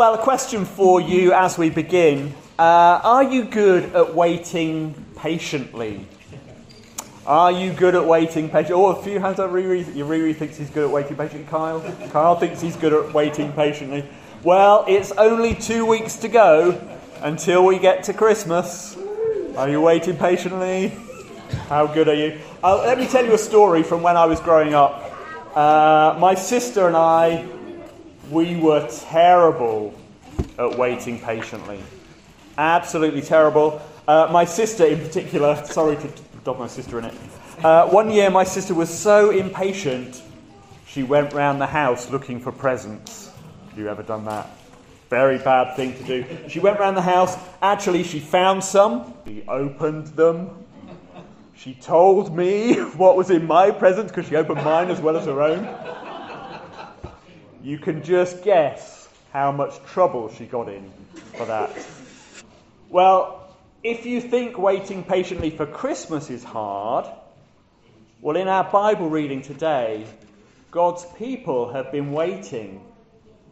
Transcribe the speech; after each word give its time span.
Well, 0.00 0.14
a 0.14 0.18
question 0.18 0.64
for 0.64 0.98
you 0.98 1.34
as 1.34 1.58
we 1.58 1.68
begin. 1.68 2.34
Uh, 2.58 3.02
are 3.04 3.22
you 3.22 3.44
good 3.44 3.94
at 3.94 4.14
waiting 4.14 4.94
patiently? 5.14 6.06
Are 7.26 7.52
you 7.52 7.74
good 7.74 7.94
at 7.94 8.06
waiting 8.06 8.48
patiently? 8.48 8.82
Oh, 8.82 8.86
a 8.86 9.02
few 9.02 9.20
hands 9.20 9.38
up. 9.38 9.50
Riri, 9.50 9.84
Riri 9.84 10.34
thinks 10.34 10.56
he's 10.56 10.70
good 10.70 10.84
at 10.84 10.90
waiting 10.90 11.18
patiently. 11.18 11.46
Kyle? 11.50 11.82
Kyle 12.12 12.34
thinks 12.34 12.62
he's 12.62 12.76
good 12.76 12.94
at 12.94 13.12
waiting 13.12 13.52
patiently. 13.52 14.08
Well, 14.42 14.86
it's 14.88 15.12
only 15.12 15.54
two 15.54 15.84
weeks 15.84 16.16
to 16.16 16.28
go 16.28 16.80
until 17.20 17.66
we 17.66 17.78
get 17.78 18.04
to 18.04 18.14
Christmas. 18.14 18.96
Are 19.54 19.68
you 19.68 19.82
waiting 19.82 20.16
patiently? 20.16 20.94
How 21.68 21.86
good 21.86 22.08
are 22.08 22.14
you? 22.14 22.40
Uh, 22.64 22.78
let 22.78 22.96
me 22.96 23.06
tell 23.06 23.26
you 23.26 23.34
a 23.34 23.38
story 23.38 23.82
from 23.82 24.00
when 24.02 24.16
I 24.16 24.24
was 24.24 24.40
growing 24.40 24.72
up. 24.72 25.14
Uh, 25.54 26.16
my 26.18 26.34
sister 26.34 26.86
and 26.86 26.96
I 26.96 27.46
we 28.30 28.56
were 28.56 28.86
terrible 28.88 29.94
at 30.58 30.78
waiting 30.78 31.18
patiently. 31.20 31.80
Absolutely 32.56 33.22
terrible. 33.22 33.82
Uh, 34.06 34.28
my 34.30 34.44
sister, 34.44 34.86
in 34.86 34.98
particular, 35.00 35.62
sorry 35.66 35.96
to 35.96 36.08
dog 36.44 36.58
my 36.58 36.66
sister 36.66 36.98
in 36.98 37.06
it. 37.06 37.14
Uh, 37.62 37.88
one 37.88 38.10
year, 38.10 38.30
my 38.30 38.44
sister 38.44 38.72
was 38.72 38.88
so 38.88 39.30
impatient, 39.30 40.22
she 40.86 41.02
went 41.02 41.32
round 41.32 41.60
the 41.60 41.66
house 41.66 42.10
looking 42.10 42.40
for 42.40 42.50
presents. 42.50 43.30
Have 43.68 43.78
you 43.78 43.88
ever 43.88 44.02
done 44.02 44.24
that? 44.24 44.50
Very 45.08 45.38
bad 45.38 45.76
thing 45.76 45.96
to 45.96 46.04
do. 46.04 46.48
She 46.48 46.60
went 46.60 46.78
round 46.78 46.96
the 46.96 47.02
house. 47.02 47.36
Actually, 47.62 48.04
she 48.04 48.20
found 48.20 48.62
some. 48.62 49.14
She 49.26 49.44
opened 49.46 50.08
them. 50.08 50.50
She 51.54 51.74
told 51.74 52.34
me 52.34 52.74
what 52.96 53.16
was 53.16 53.30
in 53.30 53.46
my 53.46 53.70
presents 53.70 54.10
because 54.10 54.28
she 54.28 54.36
opened 54.36 54.64
mine 54.64 54.90
as 54.90 55.00
well 55.00 55.16
as 55.16 55.26
her 55.26 55.42
own. 55.42 56.09
You 57.62 57.78
can 57.78 58.02
just 58.02 58.42
guess 58.42 59.08
how 59.32 59.52
much 59.52 59.82
trouble 59.84 60.32
she 60.32 60.46
got 60.46 60.68
in 60.68 60.90
for 61.34 61.44
that. 61.46 61.70
Well, 62.88 63.54
if 63.82 64.06
you 64.06 64.20
think 64.20 64.58
waiting 64.58 65.04
patiently 65.04 65.50
for 65.50 65.66
Christmas 65.66 66.30
is 66.30 66.42
hard, 66.42 67.06
well, 68.22 68.36
in 68.36 68.48
our 68.48 68.64
Bible 68.64 69.08
reading 69.08 69.42
today, 69.42 70.06
God's 70.70 71.04
people 71.16 71.72
have 71.72 71.92
been 71.92 72.12
waiting. 72.12 72.80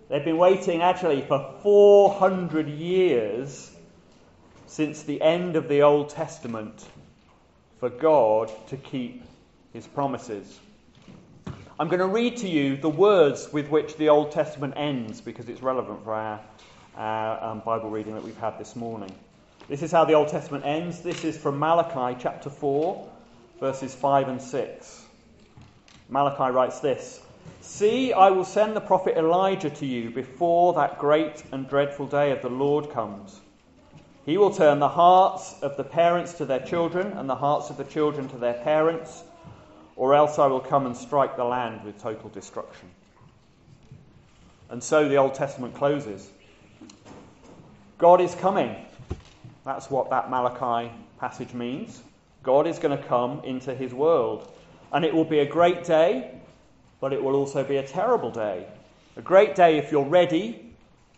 They've 0.09 0.25
been 0.25 0.39
waiting 0.39 0.83
actually 0.83 1.23
for 1.23 1.55
400 1.63 2.69
years 2.69 3.71
since 4.67 5.03
the 5.03 5.21
end 5.21 5.57
of 5.57 5.69
the 5.69 5.83
Old 5.83 6.11
Testament 6.11 6.85
for 7.81 7.89
God 7.89 8.51
to 8.69 8.77
keep 8.77 9.23
his 9.73 9.87
promises. 9.87 10.61
I'm 11.81 11.87
going 11.87 12.01
to 12.01 12.07
read 12.07 12.37
to 12.39 12.49
you 12.49 12.77
the 12.77 12.91
words 12.91 13.53
with 13.53 13.69
which 13.69 13.97
the 13.97 14.09
Old 14.09 14.33
Testament 14.33 14.75
ends 14.77 15.21
because 15.21 15.49
it's 15.49 15.63
relevant 15.63 16.03
for 16.03 16.13
our, 16.13 16.41
our 16.97 17.45
um, 17.45 17.63
Bible 17.65 17.89
reading 17.89 18.15
that 18.15 18.25
we've 18.25 18.37
had 18.37 18.59
this 18.59 18.75
morning. 18.75 19.15
This 19.69 19.85
is 19.85 19.93
how 19.93 20.05
the 20.05 20.15
Old 20.15 20.27
Testament 20.27 20.65
ends. 20.67 21.03
This 21.03 21.23
is 21.23 21.39
from 21.39 21.57
Malachi 21.57 22.19
chapter 22.21 22.51
4, 22.51 23.09
verses 23.61 23.95
5 23.95 24.27
and 24.27 24.43
6. 24.43 25.05
Malachi 26.09 26.53
writes 26.53 26.81
this 26.81 27.21
See, 27.61 28.13
I 28.13 28.31
will 28.31 28.45
send 28.45 28.75
the 28.75 28.81
prophet 28.81 29.17
Elijah 29.17 29.71
to 29.71 29.87
you 29.87 30.11
before 30.11 30.73
that 30.73 30.99
great 30.99 31.45
and 31.53 31.69
dreadful 31.69 32.09
day 32.09 32.33
of 32.33 32.43
the 32.43 32.51
Lord 32.51 32.91
comes. 32.91 33.39
He 34.27 34.37
will 34.37 34.53
turn 34.53 34.81
the 34.81 34.89
hearts 34.89 35.55
of 35.63 35.77
the 35.77 35.85
parents 35.85 36.33
to 36.35 36.45
their 36.45 36.59
children 36.59 37.13
and 37.13 37.31
the 37.31 37.37
hearts 37.37 37.71
of 37.71 37.77
the 37.77 37.85
children 37.85 38.27
to 38.31 38.37
their 38.37 38.65
parents 38.65 39.23
or 39.99 40.15
else 40.15 40.39
I 40.39 40.47
will 40.47 40.61
come 40.61 40.87
and 40.87 40.97
strike 40.97 41.37
the 41.37 41.45
land 41.45 41.83
with 41.85 42.01
total 42.01 42.31
destruction. 42.31 42.89
And 44.71 44.83
so 44.83 45.09
the 45.09 45.17
Old 45.17 45.35
Testament 45.35 45.75
closes. 45.75 46.31
God 47.99 48.21
is 48.21 48.35
coming. 48.37 48.77
That's 49.65 49.91
what 49.91 50.09
that 50.11 50.31
Malachi 50.31 50.93
passage 51.19 51.53
means. 51.53 52.01
God 52.45 52.69
is 52.69 52.79
going 52.79 52.97
to 52.97 53.05
come 53.09 53.43
into 53.43 53.75
his 53.75 53.93
world. 53.93 54.53
And 54.93 55.05
it 55.05 55.13
will 55.13 55.25
be 55.25 55.41
a 55.41 55.47
great 55.47 55.83
day, 55.83 56.31
but 57.01 57.13
it 57.13 57.23
will 57.23 57.35
also 57.35 57.65
be 57.65 57.79
a 57.79 57.87
terrible 57.87 58.31
day. 58.31 58.67
A 59.17 59.23
great 59.23 59.57
day 59.57 59.79
if 59.79 59.91
you're 59.91 60.05
ready, 60.05 60.75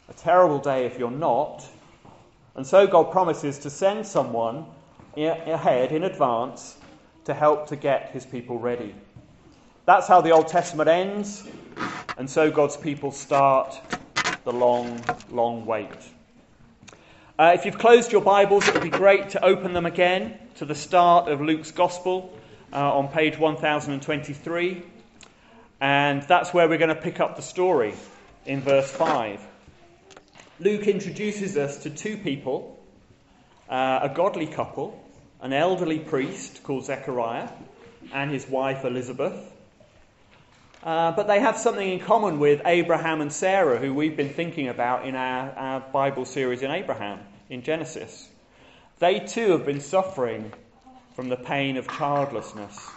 a 0.08 0.14
terrible 0.14 0.58
day 0.58 0.86
if 0.86 0.98
you're 0.98 1.10
not. 1.10 1.66
And 2.54 2.66
so 2.66 2.86
God 2.86 3.12
promises 3.12 3.58
to 3.58 3.68
send 3.68 4.06
someone 4.06 4.64
ahead 5.18 5.92
in 5.92 6.04
advance 6.04 6.78
to 7.24 7.34
help 7.34 7.68
to 7.68 7.76
get 7.76 8.10
his 8.10 8.24
people 8.24 8.58
ready. 8.58 8.94
That's 9.86 10.06
how 10.06 10.20
the 10.20 10.30
Old 10.30 10.48
Testament 10.48 10.88
ends, 10.88 11.46
and 12.16 12.28
so 12.28 12.50
God's 12.50 12.76
people 12.76 13.12
start 13.12 13.80
the 14.44 14.52
long, 14.52 15.02
long 15.30 15.66
wait. 15.66 15.88
Uh, 17.38 17.52
if 17.54 17.64
you've 17.64 17.78
closed 17.78 18.12
your 18.12 18.20
Bibles, 18.20 18.68
it 18.68 18.74
would 18.74 18.82
be 18.82 18.90
great 18.90 19.30
to 19.30 19.42
open 19.42 19.72
them 19.72 19.86
again 19.86 20.38
to 20.56 20.66
the 20.66 20.74
start 20.74 21.28
of 21.28 21.40
Luke's 21.40 21.70
Gospel 21.70 22.38
uh, 22.70 22.76
on 22.76 23.08
page 23.08 23.38
1023. 23.38 24.82
And 25.80 26.22
that's 26.22 26.52
where 26.52 26.68
we're 26.68 26.76
going 26.76 26.94
to 26.94 27.00
pick 27.00 27.18
up 27.18 27.36
the 27.36 27.42
story 27.42 27.94
in 28.44 28.60
verse 28.60 28.90
5. 28.90 29.40
Luke 30.58 30.86
introduces 30.86 31.56
us 31.56 31.78
to 31.84 31.88
two 31.88 32.18
people, 32.18 32.78
uh, 33.70 34.00
a 34.02 34.10
godly 34.10 34.46
couple, 34.46 34.99
an 35.42 35.52
elderly 35.52 35.98
priest 35.98 36.62
called 36.62 36.84
Zechariah 36.84 37.48
and 38.12 38.30
his 38.30 38.48
wife 38.48 38.84
Elizabeth. 38.84 39.34
Uh, 40.82 41.12
but 41.12 41.26
they 41.26 41.40
have 41.40 41.58
something 41.58 41.90
in 41.90 42.00
common 42.00 42.38
with 42.38 42.62
Abraham 42.64 43.20
and 43.20 43.32
Sarah, 43.32 43.78
who 43.78 43.92
we've 43.92 44.16
been 44.16 44.32
thinking 44.32 44.68
about 44.68 45.06
in 45.06 45.14
our, 45.14 45.50
our 45.50 45.80
Bible 45.80 46.24
series 46.24 46.62
in 46.62 46.70
Abraham, 46.70 47.20
in 47.50 47.62
Genesis. 47.62 48.28
They 48.98 49.20
too 49.20 49.52
have 49.52 49.66
been 49.66 49.80
suffering 49.80 50.52
from 51.14 51.28
the 51.28 51.36
pain 51.36 51.76
of 51.76 51.86
childlessness. 51.86 52.88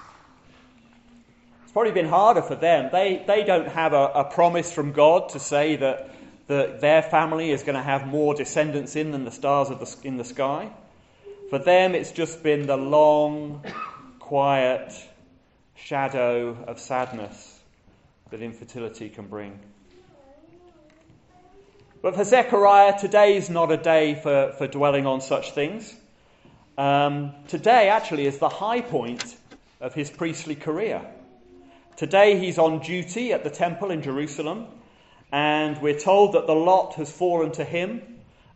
It's 1.63 1.71
probably 1.73 1.91
been 1.91 2.07
harder 2.07 2.41
for 2.41 2.55
them. 2.55 2.89
They, 2.91 3.23
they 3.27 3.43
don't 3.43 3.67
have 3.67 3.93
a, 3.93 4.11
a 4.15 4.23
promise 4.25 4.71
from 4.71 4.93
God 4.93 5.29
to 5.29 5.39
say 5.39 5.75
that, 5.77 6.09
that 6.47 6.79
their 6.79 7.01
family 7.01 7.51
is 7.51 7.63
going 7.63 7.75
to 7.75 7.81
have 7.83 8.07
more 8.07 8.33
descendants 8.33 8.95
in 8.95 9.11
than 9.11 9.25
the 9.25 9.31
stars 9.31 9.69
of 9.69 9.79
the, 9.79 10.07
in 10.07 10.15
the 10.17 10.23
sky. 10.23 10.71
For 11.53 11.59
them, 11.59 11.93
it's 11.93 12.11
just 12.11 12.41
been 12.41 12.65
the 12.65 12.77
long, 12.77 13.63
quiet 14.17 14.91
shadow 15.75 16.57
of 16.67 16.79
sadness 16.79 17.59
that 18.31 18.41
infertility 18.41 19.07
can 19.07 19.27
bring. 19.27 19.59
But 22.01 22.15
for 22.15 22.23
Zechariah, 22.23 22.97
today 22.97 23.37
is 23.37 23.51
not 23.51 23.71
a 23.71 23.77
day 23.77 24.15
for, 24.15 24.55
for 24.57 24.65
dwelling 24.65 25.05
on 25.05 25.21
such 25.21 25.51
things. 25.51 25.95
Um, 26.75 27.33
today, 27.47 27.89
actually, 27.89 28.25
is 28.25 28.39
the 28.39 28.49
high 28.49 28.81
point 28.81 29.37
of 29.79 29.93
his 29.93 30.09
priestly 30.09 30.55
career. 30.55 31.05
Today, 31.97 32.39
he's 32.39 32.57
on 32.57 32.79
duty 32.79 33.31
at 33.31 33.43
the 33.43 33.51
temple 33.51 33.91
in 33.91 34.01
Jerusalem, 34.01 34.65
and 35.31 35.79
we're 35.83 35.99
told 35.99 36.33
that 36.33 36.47
the 36.47 36.55
lot 36.55 36.95
has 36.95 37.11
fallen 37.11 37.51
to 37.51 37.63
him, 37.63 38.01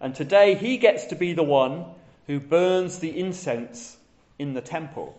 and 0.02 0.16
today 0.16 0.56
he 0.56 0.78
gets 0.78 1.06
to 1.06 1.16
be 1.16 1.34
the 1.34 1.44
one 1.44 1.86
who 2.28 2.40
burns 2.40 3.00
the 3.00 3.18
incense 3.18 3.98
in 4.38 4.54
the 4.54 4.62
temple. 4.62 5.18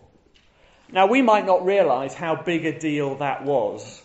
Now, 0.91 1.07
we 1.07 1.21
might 1.21 1.45
not 1.45 1.65
realize 1.65 2.13
how 2.13 2.35
big 2.35 2.65
a 2.65 2.79
deal 2.79 3.15
that 3.15 3.43
was. 3.43 4.01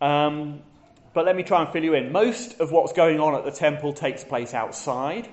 Um, 0.00 0.60
but 1.12 1.24
let 1.24 1.34
me 1.34 1.42
try 1.42 1.62
and 1.62 1.72
fill 1.72 1.82
you 1.82 1.94
in. 1.94 2.12
Most 2.12 2.60
of 2.60 2.70
what's 2.70 2.92
going 2.92 3.20
on 3.20 3.34
at 3.34 3.44
the 3.44 3.50
temple 3.50 3.94
takes 3.94 4.22
place 4.22 4.54
outside. 4.54 5.28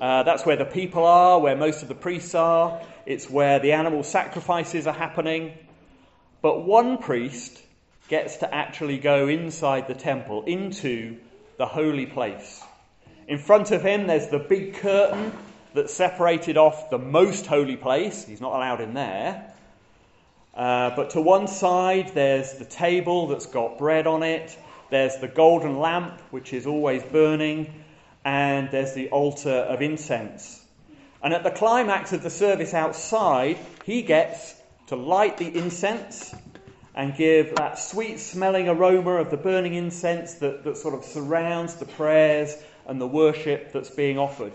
Uh, 0.00 0.24
that's 0.24 0.44
where 0.44 0.56
the 0.56 0.64
people 0.64 1.04
are, 1.04 1.38
where 1.38 1.56
most 1.56 1.82
of 1.82 1.88
the 1.88 1.94
priests 1.94 2.34
are. 2.34 2.80
It's 3.06 3.30
where 3.30 3.60
the 3.60 3.72
animal 3.72 4.02
sacrifices 4.02 4.88
are 4.88 4.94
happening. 4.94 5.52
But 6.42 6.64
one 6.64 6.98
priest 6.98 7.62
gets 8.08 8.38
to 8.38 8.52
actually 8.52 8.98
go 8.98 9.28
inside 9.28 9.86
the 9.86 9.94
temple, 9.94 10.44
into 10.44 11.18
the 11.56 11.66
holy 11.66 12.06
place. 12.06 12.62
In 13.28 13.38
front 13.38 13.70
of 13.70 13.82
him, 13.82 14.08
there's 14.08 14.28
the 14.28 14.40
big 14.40 14.74
curtain 14.74 15.32
that 15.74 15.90
separated 15.90 16.56
off 16.56 16.90
the 16.90 16.98
most 16.98 17.46
holy 17.46 17.76
place. 17.76 18.24
He's 18.24 18.40
not 18.40 18.54
allowed 18.54 18.80
in 18.80 18.94
there. 18.94 19.52
Uh, 20.54 20.94
but 20.94 21.10
to 21.10 21.20
one 21.20 21.46
side, 21.46 22.12
there's 22.14 22.54
the 22.54 22.64
table 22.64 23.28
that's 23.28 23.46
got 23.46 23.78
bread 23.78 24.06
on 24.06 24.22
it. 24.22 24.56
There's 24.90 25.16
the 25.16 25.28
golden 25.28 25.78
lamp, 25.78 26.20
which 26.30 26.52
is 26.52 26.66
always 26.66 27.02
burning. 27.02 27.72
And 28.24 28.70
there's 28.70 28.94
the 28.94 29.08
altar 29.08 29.50
of 29.50 29.82
incense. 29.82 30.64
And 31.22 31.32
at 31.32 31.42
the 31.42 31.50
climax 31.50 32.12
of 32.12 32.22
the 32.22 32.30
service 32.30 32.74
outside, 32.74 33.58
he 33.84 34.02
gets 34.02 34.54
to 34.88 34.96
light 34.96 35.38
the 35.38 35.56
incense 35.56 36.34
and 36.94 37.16
give 37.16 37.54
that 37.56 37.78
sweet 37.78 38.20
smelling 38.20 38.68
aroma 38.68 39.12
of 39.12 39.30
the 39.30 39.36
burning 39.36 39.74
incense 39.74 40.34
that, 40.34 40.64
that 40.64 40.76
sort 40.76 40.94
of 40.94 41.04
surrounds 41.04 41.76
the 41.76 41.86
prayers 41.86 42.54
and 42.86 43.00
the 43.00 43.06
worship 43.06 43.72
that's 43.72 43.90
being 43.90 44.18
offered. 44.18 44.52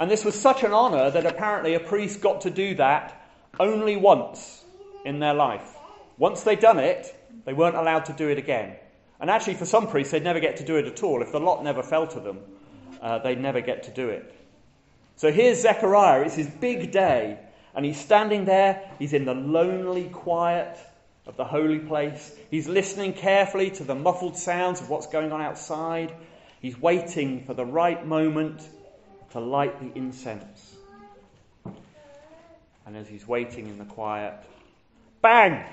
And 0.00 0.10
this 0.10 0.24
was 0.24 0.34
such 0.34 0.64
an 0.64 0.72
honour 0.72 1.10
that 1.10 1.26
apparently 1.26 1.74
a 1.74 1.80
priest 1.80 2.22
got 2.22 2.40
to 2.40 2.50
do 2.50 2.74
that 2.76 3.20
only 3.60 3.96
once 3.96 4.64
in 5.04 5.18
their 5.18 5.34
life. 5.34 5.76
Once 6.16 6.42
they'd 6.42 6.58
done 6.58 6.78
it, 6.78 7.14
they 7.44 7.52
weren't 7.52 7.76
allowed 7.76 8.06
to 8.06 8.14
do 8.14 8.30
it 8.30 8.38
again. 8.38 8.76
And 9.20 9.28
actually, 9.28 9.54
for 9.54 9.66
some 9.66 9.86
priests, 9.86 10.10
they'd 10.10 10.24
never 10.24 10.40
get 10.40 10.56
to 10.56 10.64
do 10.64 10.76
it 10.76 10.86
at 10.86 11.02
all. 11.02 11.20
If 11.20 11.32
the 11.32 11.38
lot 11.38 11.62
never 11.62 11.82
fell 11.82 12.06
to 12.06 12.18
them, 12.18 12.38
uh, 13.02 13.18
they'd 13.18 13.38
never 13.38 13.60
get 13.60 13.82
to 13.84 13.90
do 13.90 14.08
it. 14.08 14.34
So 15.16 15.30
here's 15.30 15.60
Zechariah. 15.60 16.22
It's 16.22 16.34
his 16.34 16.48
big 16.48 16.92
day. 16.92 17.38
And 17.74 17.84
he's 17.84 18.00
standing 18.00 18.46
there. 18.46 18.90
He's 18.98 19.12
in 19.12 19.26
the 19.26 19.34
lonely 19.34 20.08
quiet 20.08 20.78
of 21.26 21.36
the 21.36 21.44
holy 21.44 21.78
place. 21.78 22.34
He's 22.50 22.66
listening 22.66 23.12
carefully 23.12 23.70
to 23.72 23.84
the 23.84 23.94
muffled 23.94 24.38
sounds 24.38 24.80
of 24.80 24.88
what's 24.88 25.08
going 25.08 25.30
on 25.30 25.42
outside. 25.42 26.14
He's 26.62 26.78
waiting 26.78 27.44
for 27.44 27.52
the 27.52 27.66
right 27.66 28.06
moment 28.06 28.66
to 29.30 29.40
light 29.40 29.80
the 29.80 29.98
incense. 29.98 30.76
And 32.86 32.96
as 32.96 33.08
he's 33.08 33.26
waiting 33.26 33.68
in 33.68 33.78
the 33.78 33.84
quiet, 33.84 34.34
bang! 35.22 35.64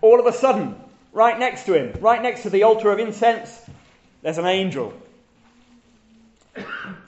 All 0.00 0.20
of 0.20 0.26
a 0.26 0.32
sudden, 0.32 0.76
right 1.12 1.38
next 1.38 1.64
to 1.66 1.74
him, 1.74 2.00
right 2.00 2.22
next 2.22 2.42
to 2.42 2.50
the 2.50 2.62
altar 2.64 2.90
of 2.90 2.98
incense, 2.98 3.60
there's 4.22 4.38
an 4.38 4.46
angel. 4.46 4.92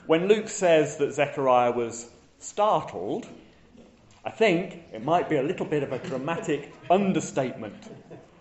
When 0.05 0.27
Luke 0.27 0.49
says 0.49 0.97
that 0.97 1.13
Zechariah 1.13 1.71
was 1.71 2.09
startled, 2.39 3.27
I 4.25 4.29
think 4.29 4.83
it 4.91 5.03
might 5.03 5.29
be 5.29 5.37
a 5.37 5.43
little 5.43 5.65
bit 5.65 5.83
of 5.83 5.93
a 5.93 5.99
dramatic 5.99 6.73
understatement. 6.89 7.75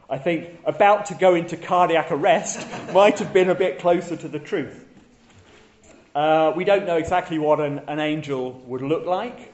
I 0.08 0.19
think 0.19 0.60
about 0.64 1.06
to 1.06 1.14
go 1.14 1.34
into 1.34 1.56
cardiac 1.56 2.10
arrest 2.10 2.66
might 2.93 3.19
have 3.19 3.32
been 3.32 3.50
a 3.50 3.54
bit 3.54 3.78
closer 3.78 4.16
to 4.16 4.28
the 4.28 4.38
truth. 4.38 4.86
Uh, 6.17 6.51
we 6.57 6.65
don't 6.65 6.87
know 6.87 6.97
exactly 6.97 7.39
what 7.39 7.61
an, 7.61 7.79
an 7.89 8.01
angel 8.01 8.53
would 8.67 8.81
look 8.81 9.05
like, 9.05 9.53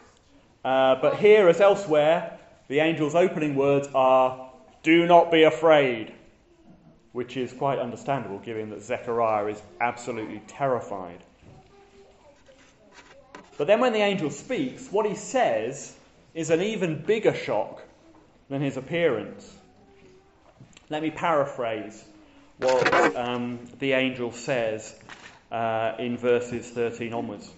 uh, 0.64 0.94
but 1.02 1.16
here, 1.16 1.48
as 1.48 1.60
elsewhere, 1.60 2.38
the 2.68 2.78
angel's 2.78 3.16
opening 3.16 3.56
words 3.56 3.88
are, 3.96 4.48
Do 4.84 5.04
not 5.04 5.32
be 5.32 5.42
afraid, 5.42 6.14
which 7.10 7.36
is 7.36 7.52
quite 7.52 7.80
understandable 7.80 8.38
given 8.38 8.70
that 8.70 8.80
Zechariah 8.80 9.46
is 9.46 9.60
absolutely 9.80 10.40
terrified. 10.46 11.18
But 13.58 13.66
then 13.66 13.80
when 13.80 13.92
the 13.92 13.98
angel 13.98 14.30
speaks, 14.30 14.86
what 14.92 15.04
he 15.04 15.16
says 15.16 15.96
is 16.32 16.50
an 16.50 16.62
even 16.62 17.02
bigger 17.02 17.34
shock 17.34 17.82
than 18.48 18.62
his 18.62 18.76
appearance. 18.76 19.52
Let 20.90 21.02
me 21.02 21.10
paraphrase 21.10 22.04
what 22.58 23.16
um, 23.16 23.58
the 23.80 23.94
angel 23.94 24.30
says 24.30 24.94
uh, 25.52 25.94
in 25.98 26.16
verses 26.16 26.68
13 26.70 27.12
onwards. 27.12 27.50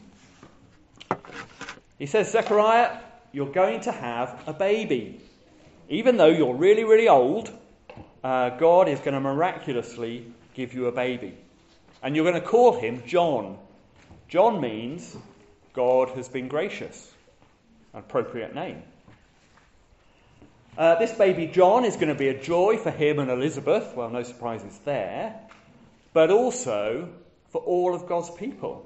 He 1.99 2.07
says, 2.07 2.31
Zechariah, 2.33 2.99
you're 3.33 3.53
going 3.53 3.81
to 3.83 3.93
have 3.93 4.43
a 4.47 4.53
baby. 4.53 5.21
Even 5.89 6.17
though 6.17 6.29
you're 6.29 6.57
really, 6.57 6.83
really 6.83 7.09
old, 7.09 7.51
uh, 8.25 8.51
God 8.51 8.89
is 8.89 8.99
going 8.99 9.15
to 9.15 9.21
miraculously 9.21 10.27
give 10.55 10.75
you 10.75 10.87
a 10.87 10.93
baby. 10.93 11.35
And 12.03 12.17
you're 12.17 12.25
going 12.25 12.41
to 12.41 12.47
call 12.47 12.79
him 12.79 13.05
John. 13.07 13.59
John 14.29 14.61
means 14.61 15.17
God 15.73 16.11
has 16.11 16.29
been 16.29 16.49
gracious. 16.49 17.13
An 17.93 18.01
appropriate 18.01 18.55
name. 18.55 18.83
Uh, 20.77 20.97
this 20.97 21.13
baby 21.13 21.47
John 21.47 21.85
is 21.85 21.95
going 21.95 22.09
to 22.09 22.17
be 22.17 22.27
a 22.27 22.43
joy 22.43 22.77
for 22.77 22.91
him 22.91 23.21
and 23.21 23.31
Elizabeth. 23.31 23.95
Well, 23.95 24.11
no 24.11 24.25
surprises 24.25 24.77
there. 24.85 25.39
But 26.13 26.33
also 26.33 27.09
for 27.55 27.61
all 27.61 27.95
of 27.95 28.09
God's 28.09 28.31
people. 28.31 28.85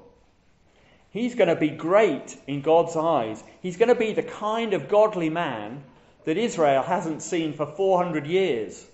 He's 1.09 1.33
going 1.33 1.47
to 1.47 1.55
be 1.55 1.69
great 1.69 2.37
in 2.45 2.61
God's 2.61 2.95
eyes. 2.95 3.43
He's 3.63 3.77
going 3.77 3.89
to 3.89 3.95
be 3.95 4.13
the 4.13 4.21
kind 4.21 4.75
of 4.75 4.87
godly 4.87 5.31
man 5.31 5.83
that 6.25 6.37
Israel 6.37 6.83
hasn't 6.83 7.23
seen 7.23 7.53
for 7.53 7.65
400 7.65 8.27
years. 8.27 8.85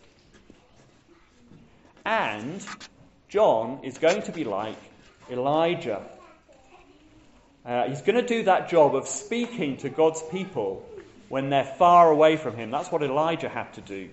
And 2.06 2.66
John 3.28 3.82
is 3.84 3.98
going 3.98 4.22
to 4.22 4.32
be 4.32 4.46
like 4.46 4.78
Elijah. 5.30 6.02
Uh, 7.66 7.90
he's 7.90 8.02
going 8.02 8.16
to 8.16 8.26
do 8.26 8.44
that 8.44 8.70
job 8.70 8.96
of 8.96 9.10
speaking 9.10 9.76
to 9.80 9.90
God's 9.90 10.24
people 10.32 10.88
when 11.28 11.50
they're 11.50 11.66
far 11.66 12.10
away 12.10 12.38
from 12.38 12.56
him. 12.56 12.72
That's 12.72 12.90
what 12.94 13.04
Elijah 13.04 13.50
had 13.50 13.74
to 13.74 13.82
do, 13.82 14.08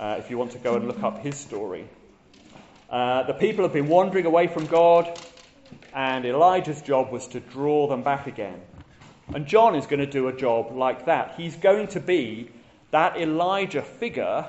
uh, 0.00 0.16
if 0.18 0.30
you 0.30 0.36
want 0.36 0.50
to 0.52 0.58
go 0.58 0.74
and 0.74 0.88
look 0.88 1.04
up 1.04 1.20
his 1.20 1.36
story. 1.36 1.86
Uh, 2.88 3.24
the 3.24 3.34
people 3.34 3.64
have 3.64 3.72
been 3.72 3.88
wandering 3.88 4.26
away 4.26 4.46
from 4.46 4.66
God, 4.66 5.18
and 5.92 6.24
Elijah's 6.24 6.80
job 6.82 7.10
was 7.10 7.26
to 7.28 7.40
draw 7.40 7.88
them 7.88 8.02
back 8.02 8.26
again. 8.26 8.60
And 9.34 9.46
John 9.46 9.74
is 9.74 9.86
going 9.86 10.00
to 10.00 10.06
do 10.06 10.28
a 10.28 10.36
job 10.36 10.70
like 10.70 11.06
that. 11.06 11.34
He's 11.36 11.56
going 11.56 11.88
to 11.88 12.00
be 12.00 12.50
that 12.92 13.16
Elijah 13.16 13.82
figure 13.82 14.46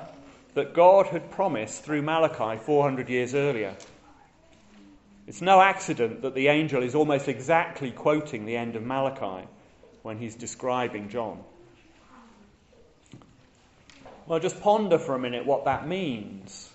that 0.54 0.72
God 0.72 1.06
had 1.06 1.30
promised 1.30 1.82
through 1.82 2.02
Malachi 2.02 2.58
400 2.62 3.08
years 3.08 3.34
earlier. 3.34 3.74
It's 5.26 5.42
no 5.42 5.60
accident 5.60 6.22
that 6.22 6.34
the 6.34 6.48
angel 6.48 6.82
is 6.82 6.94
almost 6.94 7.28
exactly 7.28 7.90
quoting 7.90 8.46
the 8.46 8.56
end 8.56 8.76
of 8.76 8.82
Malachi 8.82 9.46
when 10.02 10.16
he's 10.16 10.34
describing 10.34 11.10
John. 11.10 11.42
Well, 14.26 14.40
just 14.40 14.60
ponder 14.60 14.98
for 14.98 15.14
a 15.14 15.18
minute 15.18 15.44
what 15.44 15.64
that 15.64 15.86
means. 15.88 16.67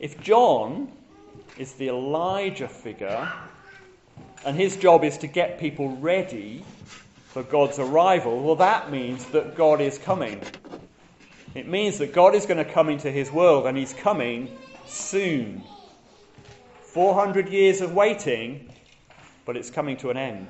If 0.00 0.18
John 0.22 0.90
is 1.58 1.74
the 1.74 1.88
Elijah 1.88 2.68
figure, 2.68 3.30
and 4.46 4.56
his 4.56 4.78
job 4.78 5.04
is 5.04 5.18
to 5.18 5.26
get 5.26 5.60
people 5.60 5.94
ready 5.98 6.64
for 7.28 7.42
God's 7.42 7.78
arrival, 7.78 8.40
well, 8.40 8.56
that 8.56 8.90
means 8.90 9.26
that 9.26 9.54
God 9.56 9.82
is 9.82 9.98
coming. 9.98 10.40
It 11.54 11.68
means 11.68 11.98
that 11.98 12.14
God 12.14 12.34
is 12.34 12.46
going 12.46 12.64
to 12.64 12.72
come 12.72 12.88
into 12.88 13.10
his 13.10 13.30
world, 13.30 13.66
and 13.66 13.76
he's 13.76 13.92
coming 13.92 14.56
soon. 14.86 15.62
400 16.80 17.50
years 17.50 17.82
of 17.82 17.92
waiting, 17.92 18.72
but 19.44 19.54
it's 19.54 19.70
coming 19.70 19.98
to 19.98 20.08
an 20.08 20.16
end. 20.16 20.48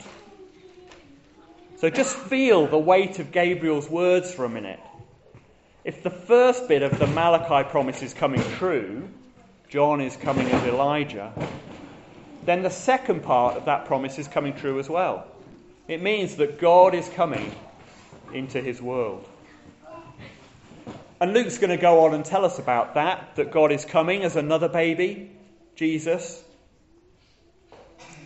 So 1.79 1.91
just 1.91 2.15
feel 2.15 2.69
the 2.69 2.79
weight 2.79 3.19
of 3.19 3.33
Gabriel's 3.33 3.91
words 3.91 4.33
for 4.33 4.45
a 4.45 4.49
minute. 4.49 4.81
If 5.85 6.05
the 6.05 6.11
first 6.11 6.69
bit 6.69 6.83
of 6.83 7.01
the 7.01 7.09
Malachi 7.09 7.69
promise 7.69 8.01
is 8.01 8.15
coming 8.15 8.43
true, 8.53 9.09
John 9.71 10.01
is 10.01 10.17
coming 10.17 10.49
as 10.49 10.65
Elijah, 10.65 11.33
then 12.45 12.63
the 12.63 12.71
second 12.71 13.23
part 13.23 13.57
of 13.57 13.67
that 13.67 13.85
promise 13.85 14.19
is 14.19 14.27
coming 14.27 14.53
true 14.55 14.81
as 14.81 14.91
well. 14.91 15.29
It 15.87 16.03
means 16.03 16.37
that 16.37 16.59
God 16.59 16.93
is 16.93 17.09
coming 17.11 17.55
into 18.35 18.61
his 18.61 18.83
world. 18.83 19.29
And 21.21 21.33
Luke's 21.33 21.59
going 21.59 21.71
to 21.71 21.77
go 21.77 22.05
on 22.05 22.15
and 22.15 22.25
tell 22.25 22.45
us 22.45 22.59
about 22.59 22.95
that, 22.95 23.37
that 23.37 23.53
God 23.53 23.71
is 23.71 23.85
coming 23.85 24.25
as 24.25 24.35
another 24.35 24.69
baby, 24.69 25.31
Jesus. 25.77 26.43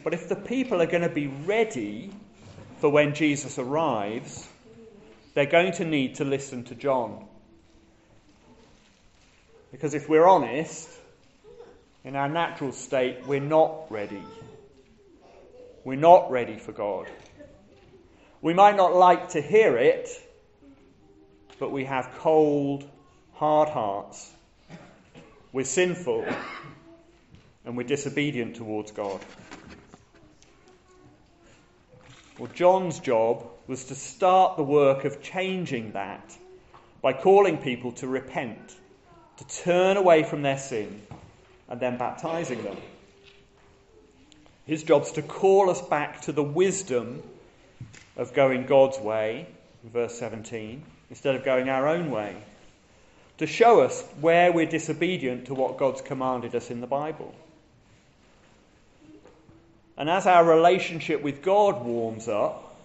But 0.03 0.15
if 0.15 0.31
the 0.31 0.37
people 0.37 0.81
are 0.81 0.87
going 0.87 1.03
to 1.03 1.09
be 1.11 1.27
ready 1.27 2.11
for 2.79 2.89
when 2.89 3.15
Jesus 3.15 3.59
arrives, 3.59 4.49
they're 5.35 5.45
going 5.45 5.73
to 5.73 5.85
need 5.85 6.15
to 6.17 6.25
listen 6.25 6.65
to 6.65 6.75
John. 6.75 7.27
Because 9.73 9.93
if 9.93 10.09
we're 10.09 10.27
honest, 10.27 10.89
in 12.05 12.17
our 12.17 12.29
natural 12.29 12.71
state, 12.71 13.27
we're 13.27 13.41
not 13.41 13.91
ready. 13.91 14.23
We're 15.85 15.97
not 15.97 16.31
ready 16.31 16.59
for 16.59 16.73
God. 16.73 17.07
We 18.43 18.53
might 18.53 18.77
not 18.77 18.95
like 18.95 19.31
to 19.31 19.41
hear 19.41 19.79
it, 19.79 20.09
but 21.59 21.73
we 21.73 21.87
have 21.87 22.11
cold, 22.19 22.89
hard 23.33 23.71
hearts. 23.71 24.31
We're 25.53 25.65
sinful 25.65 26.27
and 27.65 27.77
we're 27.77 27.85
disobedient 27.85 28.57
towards 28.57 28.93
God. 28.93 29.21
Well, 32.39 32.51
John's 32.53 33.01
job 33.01 33.47
was 33.67 33.85
to 33.87 33.95
start 33.95 34.59
the 34.59 34.65
work 34.65 35.07
of 35.07 35.23
changing 35.23 35.93
that 35.93 36.37
by 37.01 37.15
calling 37.15 37.59
people 37.59 37.93
to 37.93 38.09
repent, 38.09 38.77
to 39.39 39.63
turn 39.63 39.97
away 39.97 40.23
from 40.23 40.43
their 40.43 40.59
sin 40.59 41.01
and 41.75 41.81
then 41.81 41.97
baptizing 41.97 42.63
them. 42.63 42.77
His 44.65 44.85
job's 44.85 45.11
to 45.13 45.23
call 45.23 45.71
us 45.71 45.83
back 45.83 46.21
to 46.21 46.31
the 46.31 46.41
wisdom 46.41 47.21
of 48.17 48.33
going 48.33 48.67
God's 48.67 48.97
way, 49.01 49.49
verse 49.83 50.17
17, 50.17 50.85
instead 51.11 51.35
of 51.35 51.45
going 51.45 51.69
our 51.69 51.89
own 51.89 52.13
way. 52.13 52.37
To 53.39 53.49
show 53.49 53.81
us 53.81 54.05
where 54.21 54.53
we're 54.53 54.67
disobedient 54.67 55.47
to 55.47 55.55
what 55.55 55.77
God's 55.77 56.01
commanded 56.01 56.55
us 56.55 56.71
in 56.71 56.81
the 56.81 56.87
Bible. 56.87 57.35
And 59.97 60.09
as 60.09 60.29
our 60.29 60.45
relationship 60.45 61.23
with 61.23 61.43
God 61.43 61.85
warms 61.85 62.29
up, 62.29 62.77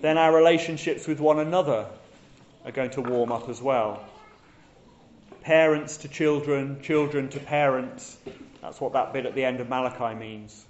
then 0.00 0.18
our 0.18 0.34
relationships 0.34 1.06
with 1.06 1.20
one 1.20 1.38
another 1.38 1.86
are 2.64 2.72
going 2.72 2.90
to 2.90 3.00
warm 3.00 3.30
up 3.30 3.48
as 3.48 3.62
well 3.62 4.09
parents 5.42 5.98
to 5.98 6.08
children, 6.08 6.80
children 6.82 7.28
to 7.30 7.40
parents. 7.40 8.18
That's 8.60 8.80
what 8.80 8.92
that 8.92 9.12
bit 9.12 9.26
at 9.26 9.34
the 9.34 9.44
end 9.44 9.60
of 9.60 9.68
Malachi 9.68 10.14
means. 10.14 10.64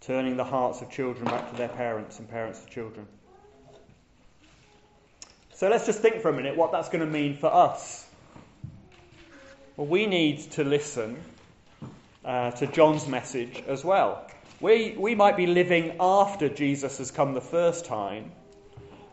Turning 0.00 0.36
the 0.36 0.44
hearts 0.44 0.80
of 0.80 0.90
children 0.90 1.24
back 1.26 1.50
to 1.50 1.56
their 1.56 1.68
parents 1.68 2.18
and 2.18 2.28
parents 2.28 2.60
to 2.60 2.70
children. 2.70 3.06
So 5.54 5.68
let's 5.68 5.86
just 5.86 6.00
think 6.00 6.22
for 6.22 6.28
a 6.28 6.32
minute 6.32 6.56
what 6.56 6.70
that's 6.70 6.88
going 6.88 7.04
to 7.04 7.10
mean 7.10 7.36
for 7.36 7.52
us. 7.52 8.06
Well, 9.76 9.86
we 9.86 10.06
need 10.06 10.38
to 10.52 10.64
listen 10.64 11.20
uh, 12.24 12.52
to 12.52 12.66
John's 12.68 13.06
message 13.06 13.62
as 13.66 13.84
well. 13.84 14.28
We, 14.60 14.96
we 14.98 15.14
might 15.14 15.36
be 15.36 15.46
living 15.46 15.96
after 16.00 16.48
Jesus 16.48 16.98
has 16.98 17.10
come 17.10 17.34
the 17.34 17.40
first 17.40 17.84
time, 17.84 18.32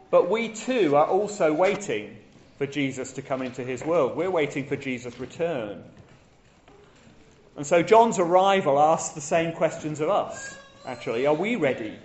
but 0.09 0.29
we 0.29 0.49
too 0.49 0.95
are 0.95 1.05
also 1.05 1.53
waiting 1.53 2.17
for 2.57 2.65
Jesus 2.65 3.13
to 3.13 3.21
come 3.21 3.41
into 3.41 3.63
his 3.63 3.83
world. 3.83 4.15
We're 4.15 4.31
waiting 4.31 4.65
for 4.65 4.75
Jesus' 4.75 5.19
return. 5.19 5.83
And 7.57 7.65
so 7.65 7.81
John's 7.81 8.19
arrival 8.19 8.79
asks 8.79 9.13
the 9.13 9.21
same 9.21 9.53
questions 9.53 10.01
of 10.01 10.09
us, 10.09 10.57
actually. 10.85 11.25
Are 11.25 11.33
we 11.33 11.55
ready 11.55 11.97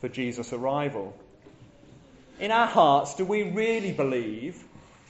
for 0.00 0.08
Jesus' 0.08 0.52
arrival? 0.52 1.16
In 2.38 2.50
our 2.50 2.66
hearts, 2.66 3.14
do 3.14 3.24
we 3.24 3.44
really 3.44 3.92
believe 3.92 4.62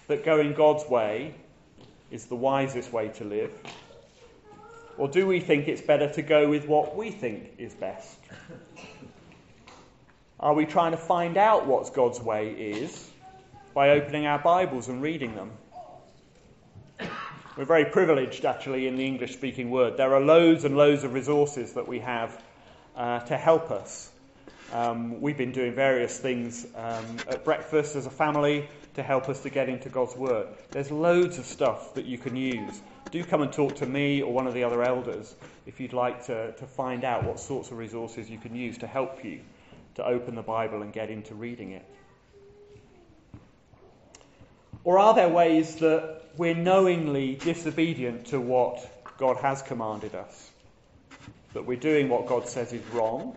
that 0.06 0.24
going 0.24 0.54
God's 0.54 0.88
way 0.88 1.34
is 2.10 2.26
the 2.26 2.36
wisest 2.36 2.92
way 2.92 3.08
to 3.08 3.24
live? 3.24 3.52
Or 4.96 5.08
do 5.08 5.26
we 5.26 5.40
think 5.40 5.68
it's 5.68 5.82
better 5.82 6.10
to 6.12 6.22
go 6.22 6.48
with 6.48 6.66
what 6.66 6.96
we 6.96 7.10
think 7.10 7.54
is 7.58 7.74
best? 7.74 8.18
Are 10.40 10.54
we 10.54 10.66
trying 10.66 10.92
to 10.92 10.98
find 10.98 11.36
out 11.36 11.66
what 11.66 11.92
God's 11.92 12.20
way 12.20 12.50
is 12.50 13.10
by 13.76 13.90
opening 13.90 14.24
our 14.24 14.38
Bibles 14.38 14.88
and 14.88 15.02
reading 15.02 15.34
them? 15.34 15.50
We're 17.58 17.66
very 17.66 17.84
privileged, 17.84 18.46
actually, 18.46 18.86
in 18.86 18.96
the 18.96 19.04
English 19.04 19.34
speaking 19.34 19.70
word. 19.70 19.98
There 19.98 20.14
are 20.14 20.20
loads 20.20 20.64
and 20.64 20.78
loads 20.78 21.04
of 21.04 21.12
resources 21.12 21.74
that 21.74 21.86
we 21.86 21.98
have 21.98 22.42
uh, 22.96 23.20
to 23.26 23.36
help 23.36 23.70
us. 23.70 24.10
Um, 24.72 25.20
we've 25.20 25.36
been 25.36 25.52
doing 25.52 25.74
various 25.74 26.18
things 26.18 26.66
um, 26.74 27.18
at 27.28 27.44
breakfast 27.44 27.96
as 27.96 28.06
a 28.06 28.10
family 28.10 28.66
to 28.94 29.02
help 29.02 29.28
us 29.28 29.42
to 29.42 29.50
get 29.50 29.68
into 29.68 29.90
God's 29.90 30.16
Word. 30.16 30.46
There's 30.70 30.90
loads 30.90 31.38
of 31.38 31.44
stuff 31.44 31.92
that 31.96 32.06
you 32.06 32.16
can 32.16 32.34
use. 32.34 32.80
Do 33.10 33.22
come 33.24 33.42
and 33.42 33.52
talk 33.52 33.76
to 33.76 33.86
me 33.86 34.22
or 34.22 34.32
one 34.32 34.46
of 34.46 34.54
the 34.54 34.64
other 34.64 34.82
elders 34.82 35.34
if 35.66 35.80
you'd 35.80 35.92
like 35.92 36.24
to, 36.28 36.52
to 36.52 36.66
find 36.66 37.04
out 37.04 37.24
what 37.24 37.38
sorts 37.38 37.70
of 37.70 37.76
resources 37.76 38.30
you 38.30 38.38
can 38.38 38.56
use 38.56 38.78
to 38.78 38.86
help 38.86 39.22
you 39.22 39.40
to 39.96 40.06
open 40.06 40.34
the 40.34 40.42
Bible 40.42 40.80
and 40.80 40.94
get 40.94 41.10
into 41.10 41.34
reading 41.34 41.72
it. 41.72 41.84
Or 44.86 45.00
are 45.00 45.14
there 45.14 45.28
ways 45.28 45.74
that 45.76 46.22
we're 46.36 46.54
knowingly 46.54 47.34
disobedient 47.34 48.26
to 48.26 48.40
what 48.40 48.88
God 49.18 49.36
has 49.38 49.60
commanded 49.60 50.14
us? 50.14 50.48
That 51.54 51.66
we're 51.66 51.76
doing 51.76 52.08
what 52.08 52.28
God 52.28 52.48
says 52.48 52.72
is 52.72 52.86
wrong, 52.92 53.36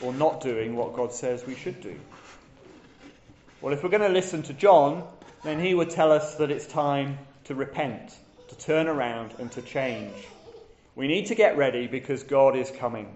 or 0.00 0.14
not 0.14 0.40
doing 0.40 0.76
what 0.76 0.94
God 0.96 1.12
says 1.12 1.44
we 1.46 1.54
should 1.56 1.82
do? 1.82 1.94
Well, 3.60 3.74
if 3.74 3.82
we're 3.82 3.90
going 3.90 4.00
to 4.00 4.08
listen 4.08 4.42
to 4.44 4.54
John, 4.54 5.06
then 5.44 5.60
he 5.60 5.74
would 5.74 5.90
tell 5.90 6.10
us 6.10 6.36
that 6.36 6.50
it's 6.50 6.66
time 6.66 7.18
to 7.44 7.54
repent, 7.54 8.16
to 8.48 8.56
turn 8.56 8.88
around, 8.88 9.34
and 9.38 9.52
to 9.52 9.60
change. 9.60 10.26
We 10.96 11.06
need 11.06 11.26
to 11.26 11.34
get 11.34 11.58
ready 11.58 11.86
because 11.86 12.22
God 12.22 12.56
is 12.56 12.70
coming. 12.70 13.12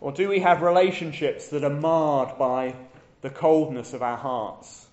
Or 0.00 0.12
do 0.12 0.28
we 0.28 0.38
have 0.38 0.62
relationships 0.62 1.48
that 1.48 1.64
are 1.64 1.70
marred 1.70 2.38
by 2.38 2.76
the 3.22 3.30
coldness 3.30 3.92
of 3.92 4.02
our 4.02 4.16
hearts? 4.16 4.86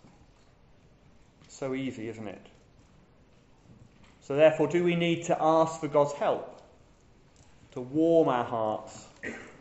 So 1.50 1.74
easy, 1.74 2.10
isn't 2.10 2.28
it? 2.28 2.46
So, 4.22 4.36
therefore, 4.36 4.68
do 4.68 4.84
we 4.84 4.96
need 4.96 5.26
to 5.26 5.38
ask 5.40 5.80
for 5.80 5.88
God's 5.88 6.14
help 6.14 6.54
to 7.74 7.82
warm 7.82 8.30
our 8.30 8.44
hearts, 8.44 9.08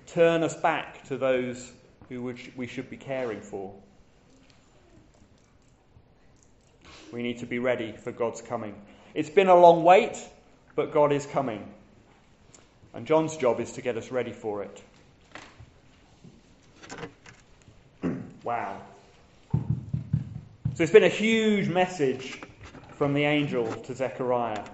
turn 0.07 0.43
us 0.43 0.55
back 0.55 1.03
to 1.05 1.17
those 1.17 1.73
who 2.11 2.35
we 2.57 2.67
should 2.67 2.91
be 2.91 2.97
caring 2.99 3.41
for. 3.41 3.75
We 7.11 7.23
need 7.23 7.39
to 7.39 7.47
be 7.47 7.59
ready 7.59 7.93
for 7.93 8.13
God's 8.13 8.43
coming. 8.43 8.75
It's 9.15 9.31
been 9.31 9.49
a 9.49 9.55
long 9.55 9.83
wait, 9.83 10.19
but 10.77 10.93
God 10.93 11.11
is 11.13 11.25
coming. 11.25 11.73
And 12.93 13.07
John's 13.07 13.37
job 13.39 13.61
is 13.61 13.73
to 13.73 13.83
get 13.83 13.97
us 13.97 14.11
ready 14.11 14.33
for 14.33 14.63
it. 14.63 14.83
Wow. 18.45 18.81
So 20.75 20.83
it's 20.83 20.93
been 20.93 21.05
a 21.05 21.09
huge 21.09 21.69
message 21.69 22.41
from 22.97 23.15
the 23.15 23.25
angel 23.25 23.67
to 23.73 23.95
Zechariah. 23.95 24.65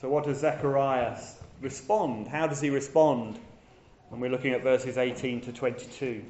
So, 0.00 0.08
what 0.08 0.24
does 0.24 0.40
Zechariah 0.40 1.18
respond? 1.60 2.28
How 2.28 2.46
does 2.46 2.60
he 2.60 2.70
respond 2.70 3.38
and 4.10 4.20
we're 4.20 4.30
looking 4.30 4.52
at 4.52 4.62
verses 4.62 4.98
18 4.98 5.42
to 5.42 5.52
22. 5.52 6.22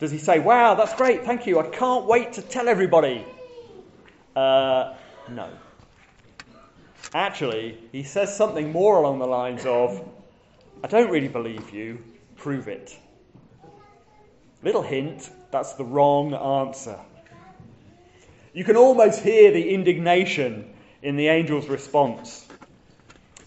Does 0.00 0.10
he 0.10 0.18
say, 0.18 0.38
Wow, 0.38 0.74
that's 0.74 0.94
great, 0.94 1.24
thank 1.24 1.46
you, 1.46 1.60
I 1.60 1.68
can't 1.68 2.06
wait 2.06 2.34
to 2.34 2.42
tell 2.42 2.68
everybody? 2.68 3.24
Uh, 4.34 4.94
no. 5.30 5.48
Actually, 7.14 7.78
he 7.92 8.02
says 8.02 8.34
something 8.36 8.72
more 8.72 8.98
along 8.98 9.18
the 9.18 9.26
lines 9.26 9.66
of, 9.66 10.08
I 10.82 10.88
don't 10.88 11.10
really 11.10 11.28
believe 11.28 11.72
you, 11.72 12.02
prove 12.36 12.68
it. 12.68 12.98
Little 14.62 14.82
hint, 14.82 15.30
that's 15.50 15.74
the 15.74 15.84
wrong 15.84 16.34
answer. 16.34 16.98
You 18.52 18.64
can 18.64 18.76
almost 18.76 19.22
hear 19.22 19.50
the 19.50 19.70
indignation 19.70 20.72
in 21.02 21.16
the 21.16 21.28
angel's 21.28 21.68
response. 21.68 22.46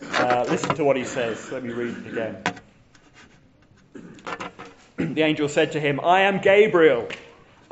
Uh, 0.02 0.46
listen 0.50 0.76
to 0.76 0.84
what 0.84 0.98
he 0.98 1.06
says. 1.06 1.52
Let 1.52 1.64
me 1.64 1.72
read 1.72 1.96
it 1.98 2.08
again 2.08 2.44
the 5.16 5.24
angel 5.24 5.50
said 5.50 5.72
to 5.72 5.80
him, 5.80 6.00
I 6.02 6.22
am 6.22 6.40
Gabriel. 6.40 7.08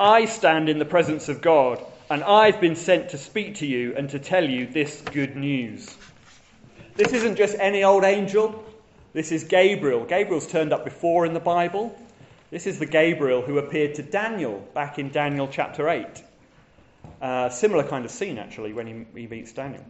I 0.00 0.24
stand 0.24 0.68
in 0.68 0.78
the 0.78 0.84
presence 0.84 1.28
of 1.28 1.40
God, 1.40 1.84
and 2.10 2.24
I've 2.24 2.60
been 2.60 2.74
sent 2.74 3.10
to 3.10 3.18
speak 3.18 3.56
to 3.56 3.66
you 3.66 3.94
and 3.96 4.10
to 4.10 4.18
tell 4.18 4.48
you 4.48 4.66
this 4.66 5.02
good 5.12 5.36
news. 5.36 5.96
This 6.96 7.12
isn't 7.12 7.36
just 7.36 7.56
any 7.58 7.84
old 7.84 8.04
angel. 8.04 8.64
This 9.12 9.30
is 9.30 9.44
Gabriel. 9.44 10.04
Gabriel's 10.04 10.46
turned 10.46 10.72
up 10.72 10.84
before 10.84 11.26
in 11.26 11.34
the 11.34 11.40
Bible. 11.40 11.96
This 12.50 12.66
is 12.66 12.78
the 12.78 12.86
Gabriel 12.86 13.42
who 13.42 13.58
appeared 13.58 13.96
to 13.96 14.02
Daniel 14.02 14.66
back 14.74 14.98
in 14.98 15.10
Daniel 15.10 15.48
chapter 15.48 15.88
8. 15.88 16.06
Uh, 17.20 17.48
similar 17.48 17.84
kind 17.84 18.04
of 18.04 18.10
scene, 18.10 18.38
actually, 18.38 18.72
when 18.72 18.86
he, 18.86 19.20
he 19.20 19.26
meets 19.26 19.52
Daniel. 19.52 19.84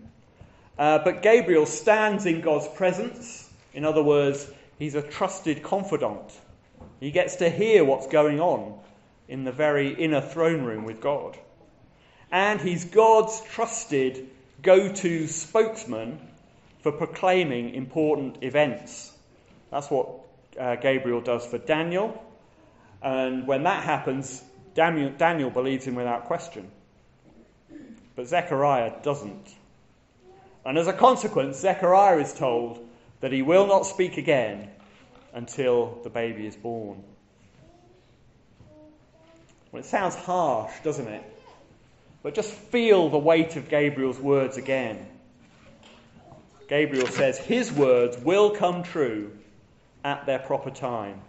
Uh, 0.78 0.98
but 1.04 1.22
Gabriel 1.22 1.66
stands 1.66 2.26
in 2.26 2.40
God's 2.40 2.68
presence. 2.68 3.50
In 3.74 3.84
other 3.84 4.02
words, 4.02 4.50
he's 4.78 4.94
a 4.94 5.02
trusted 5.02 5.62
confidant 5.62 6.32
he 7.04 7.10
gets 7.10 7.36
to 7.36 7.50
hear 7.50 7.84
what's 7.84 8.06
going 8.06 8.40
on 8.40 8.78
in 9.28 9.44
the 9.44 9.52
very 9.52 9.92
inner 9.92 10.22
throne 10.22 10.64
room 10.64 10.84
with 10.84 11.02
God. 11.02 11.36
And 12.32 12.58
he's 12.58 12.86
God's 12.86 13.42
trusted 13.50 14.30
go 14.62 14.90
to 14.90 15.26
spokesman 15.26 16.18
for 16.80 16.92
proclaiming 16.92 17.74
important 17.74 18.42
events. 18.42 19.12
That's 19.70 19.90
what 19.90 20.08
uh, 20.58 20.76
Gabriel 20.76 21.20
does 21.20 21.44
for 21.44 21.58
Daniel. 21.58 22.23
And 23.04 23.46
when 23.46 23.64
that 23.64 23.84
happens, 23.84 24.42
Daniel, 24.74 25.10
Daniel 25.10 25.50
believes 25.50 25.86
him 25.86 25.94
without 25.94 26.24
question. 26.24 26.70
But 28.16 28.28
Zechariah 28.28 28.94
doesn't. 29.02 29.54
And 30.64 30.78
as 30.78 30.86
a 30.86 30.94
consequence, 30.94 31.58
Zechariah 31.58 32.20
is 32.20 32.32
told 32.32 32.88
that 33.20 33.30
he 33.30 33.42
will 33.42 33.66
not 33.66 33.82
speak 33.82 34.16
again 34.16 34.70
until 35.34 36.00
the 36.02 36.08
baby 36.08 36.46
is 36.46 36.56
born. 36.56 37.04
Well, 39.70 39.82
it 39.82 39.86
sounds 39.86 40.14
harsh, 40.14 40.72
doesn't 40.82 41.08
it? 41.08 41.22
But 42.22 42.34
just 42.34 42.52
feel 42.52 43.10
the 43.10 43.18
weight 43.18 43.56
of 43.56 43.68
Gabriel's 43.68 44.18
words 44.18 44.56
again. 44.56 45.06
Gabriel 46.68 47.08
says 47.08 47.36
his 47.36 47.70
words 47.70 48.16
will 48.16 48.52
come 48.52 48.82
true 48.82 49.30
at 50.02 50.24
their 50.24 50.38
proper 50.38 50.70
time 50.70 51.20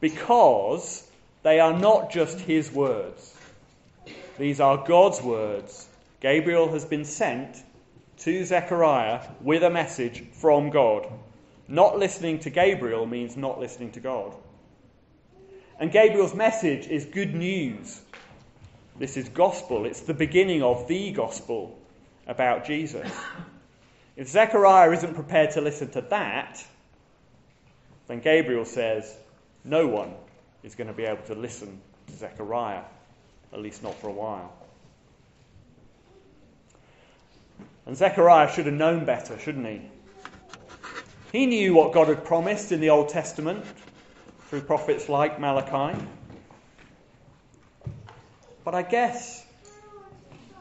because 0.00 1.06
they 1.42 1.60
are 1.60 1.78
not 1.78 2.10
just 2.10 2.40
his 2.40 2.70
words. 2.72 3.34
These 4.38 4.60
are 4.60 4.84
God's 4.86 5.22
words. 5.22 5.88
Gabriel 6.20 6.70
has 6.72 6.84
been 6.84 7.04
sent 7.04 7.62
to 8.18 8.44
Zechariah 8.44 9.20
with 9.40 9.62
a 9.62 9.70
message 9.70 10.24
from 10.32 10.70
God. 10.70 11.06
Not 11.68 11.98
listening 11.98 12.38
to 12.40 12.50
Gabriel 12.50 13.06
means 13.06 13.36
not 13.36 13.58
listening 13.58 13.92
to 13.92 14.00
God. 14.00 14.34
And 15.78 15.92
Gabriel's 15.92 16.34
message 16.34 16.86
is 16.86 17.04
good 17.04 17.34
news. 17.34 18.00
This 18.98 19.16
is 19.16 19.28
gospel. 19.28 19.84
It's 19.84 20.00
the 20.00 20.14
beginning 20.14 20.62
of 20.62 20.88
the 20.88 21.12
gospel 21.12 21.78
about 22.26 22.64
Jesus. 22.64 23.10
If 24.16 24.28
Zechariah 24.28 24.90
isn't 24.92 25.14
prepared 25.14 25.50
to 25.52 25.60
listen 25.60 25.90
to 25.90 26.00
that, 26.00 26.64
then 28.08 28.20
Gabriel 28.20 28.64
says 28.64 29.14
no 29.66 29.86
one 29.86 30.14
is 30.62 30.74
going 30.74 30.86
to 30.86 30.92
be 30.92 31.04
able 31.04 31.22
to 31.24 31.34
listen 31.34 31.80
to 32.06 32.12
Zechariah, 32.14 32.82
at 33.52 33.60
least 33.60 33.82
not 33.82 33.94
for 33.96 34.08
a 34.08 34.12
while. 34.12 34.52
And 37.84 37.96
Zechariah 37.96 38.52
should 38.52 38.66
have 38.66 38.74
known 38.74 39.04
better, 39.04 39.38
shouldn't 39.38 39.66
he? 39.66 39.82
He 41.32 41.46
knew 41.46 41.74
what 41.74 41.92
God 41.92 42.08
had 42.08 42.24
promised 42.24 42.72
in 42.72 42.80
the 42.80 42.90
Old 42.90 43.08
Testament 43.08 43.64
through 44.48 44.62
prophets 44.62 45.08
like 45.08 45.38
Malachi. 45.40 45.98
But 48.64 48.74
I 48.74 48.82
guess 48.82 49.44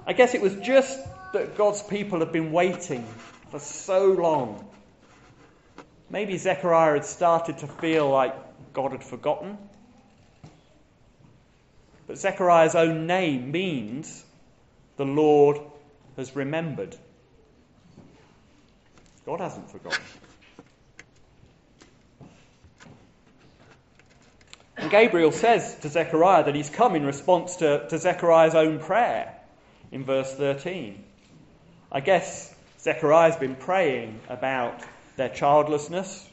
I 0.07 0.13
guess 0.13 0.35
it 0.35 0.41
was 0.41 0.55
just 0.57 0.99
that 1.33 1.57
God's 1.57 1.81
people 1.81 2.19
had 2.19 2.31
been 2.31 2.51
waiting 2.51 3.07
for 3.49 3.59
so 3.59 4.11
long. 4.11 4.67
Maybe 6.11 6.37
Zechariah 6.37 6.93
had 6.93 7.05
started 7.05 7.57
to 7.59 7.67
feel 7.67 8.07
like 8.07 8.35
God 8.75 8.91
had 8.91 9.03
forgotten. 9.03 9.57
But 12.05 12.19
Zechariah's 12.19 12.75
own 12.75 13.07
name 13.07 13.51
means 13.51 14.23
the 14.97 15.05
Lord 15.05 15.57
has 16.17 16.35
remembered. 16.35 16.95
God 19.25 19.39
hasn't 19.39 19.71
forgotten. 19.71 20.03
And 24.77 24.91
Gabriel 24.91 25.31
says 25.31 25.75
to 25.79 25.89
Zechariah 25.89 26.43
that 26.43 26.53
he's 26.53 26.69
come 26.69 26.95
in 26.95 27.05
response 27.05 27.55
to, 27.55 27.87
to 27.87 27.97
Zechariah's 27.97 28.53
own 28.53 28.77
prayer 28.79 29.33
in 29.91 30.03
verse 30.03 30.31
13. 30.35 31.03
I 31.91 32.01
guess 32.01 32.53
Zechariah's 32.79 33.37
been 33.37 33.55
praying 33.55 34.19
about 34.29 34.83
their 35.15 35.29
childlessness. 35.29 36.29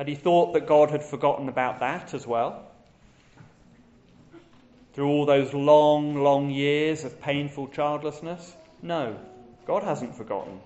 Had 0.00 0.08
he 0.08 0.14
thought 0.14 0.54
that 0.54 0.66
God 0.66 0.90
had 0.90 1.02
forgotten 1.02 1.50
about 1.50 1.80
that 1.80 2.14
as 2.14 2.26
well? 2.26 2.64
Through 4.94 5.06
all 5.06 5.26
those 5.26 5.52
long, 5.52 6.22
long 6.22 6.48
years 6.48 7.04
of 7.04 7.20
painful 7.20 7.68
childlessness? 7.68 8.56
No, 8.80 9.18
God 9.66 9.82
hasn't 9.82 10.14
forgotten. 10.14 10.58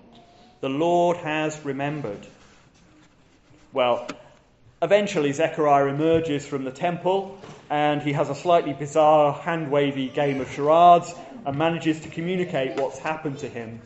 The 0.61 0.69
Lord 0.69 1.17
has 1.17 1.59
remembered. 1.65 2.25
Well, 3.73 4.07
Eventually, 4.81 5.33
Zechariah 5.33 5.87
emerges 5.87 6.47
from 6.47 6.63
the 6.63 6.71
temple 6.71 7.37
and 7.69 8.01
he 8.01 8.13
has 8.13 8.29
a 8.29 8.35
slightly 8.35 8.71
bizarre 8.71 9.33
hand 9.33 9.69
wavy 9.69 10.07
game 10.07 10.39
of 10.39 10.49
charades 10.49 11.13
and 11.45 11.57
manages 11.57 11.99
to 11.99 12.07
communicate 12.07 12.79
what's 12.79 12.99
happened 12.99 13.39
to 13.39 13.49
him 13.49 13.81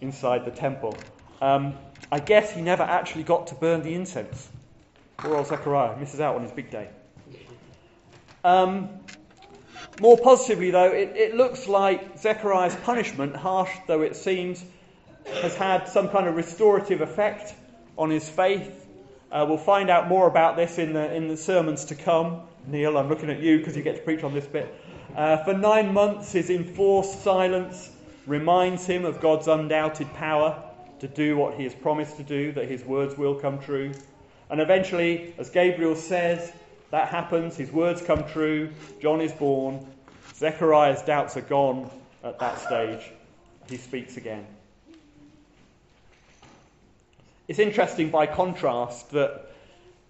inside 0.00 0.44
the 0.44 0.52
temple. 0.52 0.96
Um, 1.40 1.74
I 2.12 2.20
guess 2.20 2.52
he 2.52 2.60
never 2.62 2.84
actually 2.84 3.24
got 3.24 3.48
to 3.48 3.56
burn 3.56 3.82
the 3.82 3.94
incense. 3.94 4.48
Poor 5.16 5.36
old 5.36 5.46
Zechariah 5.46 5.96
misses 5.98 6.20
out 6.20 6.36
on 6.36 6.42
his 6.42 6.52
big 6.52 6.70
day. 6.70 6.88
Um, 8.44 8.88
more 10.00 10.18
positively, 10.18 10.70
though, 10.70 10.90
it, 10.90 11.12
it 11.14 11.34
looks 11.34 11.68
like 11.68 12.18
Zechariah's 12.18 12.74
punishment, 12.76 13.36
harsh 13.36 13.70
though 13.86 14.02
it 14.02 14.16
seems, 14.16 14.64
has 15.42 15.54
had 15.54 15.88
some 15.88 16.08
kind 16.08 16.26
of 16.26 16.34
restorative 16.34 17.00
effect 17.00 17.54
on 17.96 18.10
his 18.10 18.28
faith 18.28 18.82
uh, 19.32 19.46
we'll 19.48 19.56
find 19.56 19.88
out 19.88 20.08
more 20.08 20.26
about 20.26 20.56
this 20.56 20.78
in 20.78 20.92
the, 20.92 21.12
in 21.14 21.26
the 21.26 21.36
sermons 21.36 21.86
to 21.86 21.94
come. 21.94 22.42
Neil, 22.66 22.98
I'm 22.98 23.08
looking 23.08 23.30
at 23.30 23.40
you 23.40 23.56
because 23.58 23.74
you 23.74 23.82
get 23.82 23.96
to 23.96 24.02
preach 24.02 24.22
on 24.22 24.34
this 24.34 24.46
bit. 24.46 24.72
Uh, 25.16 25.42
for 25.42 25.54
nine 25.54 25.92
months, 25.94 26.32
his 26.32 26.50
enforced 26.50 27.22
silence 27.22 27.90
reminds 28.26 28.84
him 28.84 29.06
of 29.06 29.20
God's 29.20 29.48
undoubted 29.48 30.12
power 30.12 30.62
to 31.00 31.08
do 31.08 31.38
what 31.38 31.54
he 31.54 31.64
has 31.64 31.74
promised 31.74 32.18
to 32.18 32.22
do, 32.22 32.52
that 32.52 32.68
his 32.68 32.84
words 32.84 33.16
will 33.16 33.34
come 33.34 33.58
true. 33.58 33.92
And 34.52 34.60
eventually, 34.60 35.34
as 35.38 35.48
Gabriel 35.48 35.96
says, 35.96 36.52
that 36.90 37.08
happens, 37.08 37.56
his 37.56 37.72
words 37.72 38.02
come 38.02 38.28
true, 38.28 38.68
John 39.00 39.22
is 39.22 39.32
born, 39.32 39.86
Zechariah's 40.34 41.00
doubts 41.00 41.38
are 41.38 41.40
gone 41.40 41.88
at 42.22 42.38
that 42.38 42.58
stage. 42.58 43.00
He 43.70 43.78
speaks 43.78 44.18
again. 44.18 44.46
It's 47.48 47.58
interesting 47.58 48.10
by 48.10 48.26
contrast 48.26 49.12
that 49.12 49.50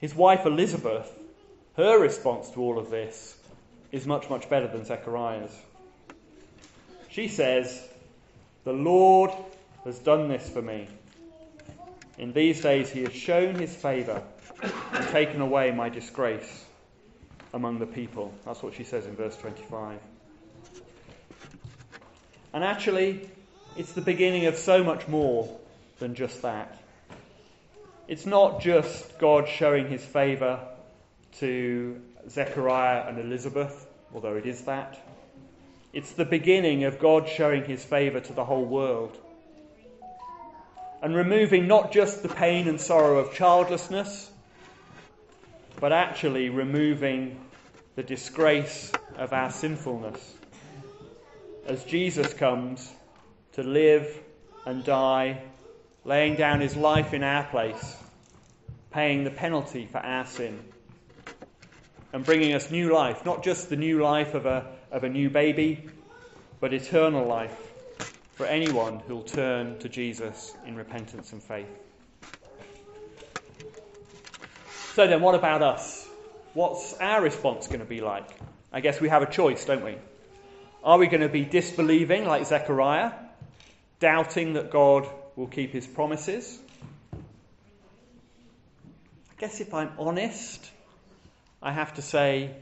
his 0.00 0.12
wife 0.12 0.44
Elizabeth, 0.44 1.08
her 1.76 2.00
response 2.00 2.50
to 2.50 2.62
all 2.62 2.80
of 2.80 2.90
this 2.90 3.36
is 3.92 4.08
much, 4.08 4.28
much 4.28 4.50
better 4.50 4.66
than 4.66 4.84
Zechariah's. 4.84 5.56
She 7.10 7.28
says, 7.28 7.80
The 8.64 8.72
Lord 8.72 9.30
has 9.84 10.00
done 10.00 10.26
this 10.26 10.50
for 10.50 10.62
me. 10.62 10.88
In 12.18 12.32
these 12.32 12.60
days 12.60 12.90
he 12.90 13.02
has 13.04 13.12
shown 13.12 13.54
his 13.54 13.74
favour 13.74 14.22
and 14.62 15.08
taken 15.08 15.40
away 15.40 15.70
my 15.72 15.88
disgrace 15.88 16.64
among 17.52 17.78
the 17.78 17.86
people. 17.86 18.32
That's 18.44 18.62
what 18.62 18.74
she 18.74 18.84
says 18.84 19.06
in 19.06 19.16
verse 19.16 19.36
25. 19.36 19.98
And 22.52 22.64
actually, 22.64 23.28
it's 23.76 23.92
the 23.92 24.00
beginning 24.00 24.46
of 24.46 24.56
so 24.56 24.84
much 24.84 25.08
more 25.08 25.58
than 25.98 26.14
just 26.14 26.42
that. 26.42 26.78
It's 28.08 28.26
not 28.26 28.60
just 28.60 29.18
God 29.18 29.48
showing 29.48 29.88
his 29.88 30.04
favour 30.04 30.60
to 31.38 32.00
Zechariah 32.28 33.08
and 33.08 33.18
Elizabeth, 33.18 33.86
although 34.14 34.36
it 34.36 34.46
is 34.46 34.62
that. 34.62 34.98
It's 35.92 36.12
the 36.12 36.24
beginning 36.24 36.84
of 36.84 36.98
God 36.98 37.28
showing 37.28 37.64
his 37.64 37.84
favour 37.84 38.20
to 38.20 38.32
the 38.32 38.44
whole 38.44 38.64
world. 38.64 39.16
And 41.02 41.14
removing 41.14 41.66
not 41.66 41.92
just 41.92 42.22
the 42.22 42.28
pain 42.28 42.68
and 42.68 42.80
sorrow 42.80 43.18
of 43.18 43.34
childlessness, 43.34 44.30
but 45.82 45.92
actually 45.92 46.48
removing 46.48 47.36
the 47.96 48.04
disgrace 48.04 48.92
of 49.16 49.32
our 49.32 49.50
sinfulness. 49.50 50.36
As 51.66 51.82
Jesus 51.82 52.32
comes 52.32 52.92
to 53.54 53.64
live 53.64 54.20
and 54.64 54.84
die 54.84 55.42
laying 56.04 56.36
down 56.36 56.60
his 56.60 56.76
life 56.76 57.12
in 57.12 57.24
our 57.24 57.42
place, 57.42 57.96
paying 58.92 59.24
the 59.24 59.30
penalty 59.32 59.88
for 59.90 59.98
our 59.98 60.24
sin, 60.24 60.62
and 62.12 62.24
bringing 62.24 62.54
us 62.54 62.70
new 62.70 62.94
life, 62.94 63.26
not 63.26 63.42
just 63.42 63.68
the 63.68 63.74
new 63.74 64.00
life 64.00 64.34
of 64.34 64.46
a, 64.46 64.64
of 64.92 65.02
a 65.02 65.08
new 65.08 65.28
baby, 65.30 65.88
but 66.60 66.72
eternal 66.72 67.26
life 67.26 67.72
for 68.36 68.46
anyone 68.46 69.00
who'll 69.00 69.24
turn 69.24 69.76
to 69.80 69.88
Jesus 69.88 70.54
in 70.64 70.76
repentance 70.76 71.32
and 71.32 71.42
faith. 71.42 71.66
So 74.94 75.06
then, 75.06 75.22
what 75.22 75.34
about 75.34 75.62
us? 75.62 76.06
What's 76.52 76.92
our 76.94 77.22
response 77.22 77.66
going 77.66 77.80
to 77.80 77.86
be 77.86 78.02
like? 78.02 78.28
I 78.70 78.80
guess 78.80 79.00
we 79.00 79.08
have 79.08 79.22
a 79.22 79.30
choice, 79.30 79.64
don't 79.64 79.82
we? 79.82 79.96
Are 80.84 80.98
we 80.98 81.06
going 81.06 81.22
to 81.22 81.30
be 81.30 81.46
disbelieving 81.46 82.26
like 82.26 82.44
Zechariah, 82.44 83.12
doubting 84.00 84.52
that 84.52 84.70
God 84.70 85.08
will 85.34 85.46
keep 85.46 85.72
his 85.72 85.86
promises? 85.86 86.58
I 87.14 87.16
guess 89.38 89.60
if 89.62 89.72
I'm 89.72 89.92
honest, 89.98 90.70
I 91.62 91.72
have 91.72 91.94
to 91.94 92.02
say 92.02 92.54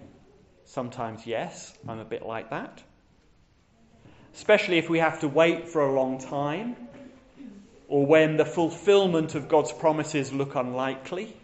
sometimes 0.66 1.26
yes, 1.26 1.76
I'm 1.88 1.98
a 1.98 2.04
bit 2.04 2.24
like 2.24 2.50
that. 2.50 2.80
Especially 4.34 4.78
if 4.78 4.88
we 4.88 5.00
have 5.00 5.18
to 5.22 5.28
wait 5.28 5.68
for 5.68 5.82
a 5.82 5.92
long 5.92 6.20
time 6.20 6.76
or 7.88 8.06
when 8.06 8.36
the 8.36 8.44
fulfillment 8.44 9.34
of 9.34 9.48
God's 9.48 9.72
promises 9.72 10.32
look 10.32 10.54
unlikely. 10.54 11.34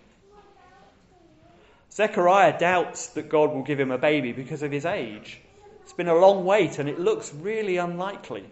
Zechariah 1.96 2.58
doubts 2.58 3.06
that 3.08 3.30
God 3.30 3.52
will 3.52 3.62
give 3.62 3.80
him 3.80 3.90
a 3.90 3.96
baby 3.96 4.32
because 4.32 4.62
of 4.62 4.70
his 4.70 4.84
age. 4.84 5.40
It's 5.82 5.94
been 5.94 6.08
a 6.08 6.14
long 6.14 6.44
wait 6.44 6.78
and 6.78 6.90
it 6.90 7.00
looks 7.00 7.32
really 7.32 7.78
unlikely 7.78 8.44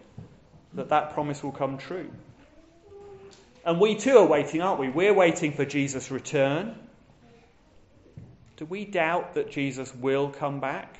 that 0.73 0.89
that 0.89 1.13
promise 1.13 1.43
will 1.43 1.51
come 1.51 1.77
true. 1.77 2.09
And 3.63 3.79
we 3.79 3.95
too 3.95 4.17
are 4.17 4.25
waiting, 4.25 4.61
aren't 4.61 4.79
we? 4.79 4.89
We're 4.89 5.13
waiting 5.13 5.53
for 5.53 5.63
Jesus' 5.63 6.09
return. 6.09 6.75
Do 8.57 8.65
we 8.65 8.83
doubt 8.83 9.35
that 9.35 9.51
Jesus 9.51 9.93
will 9.93 10.29
come 10.29 10.59
back 10.59 10.97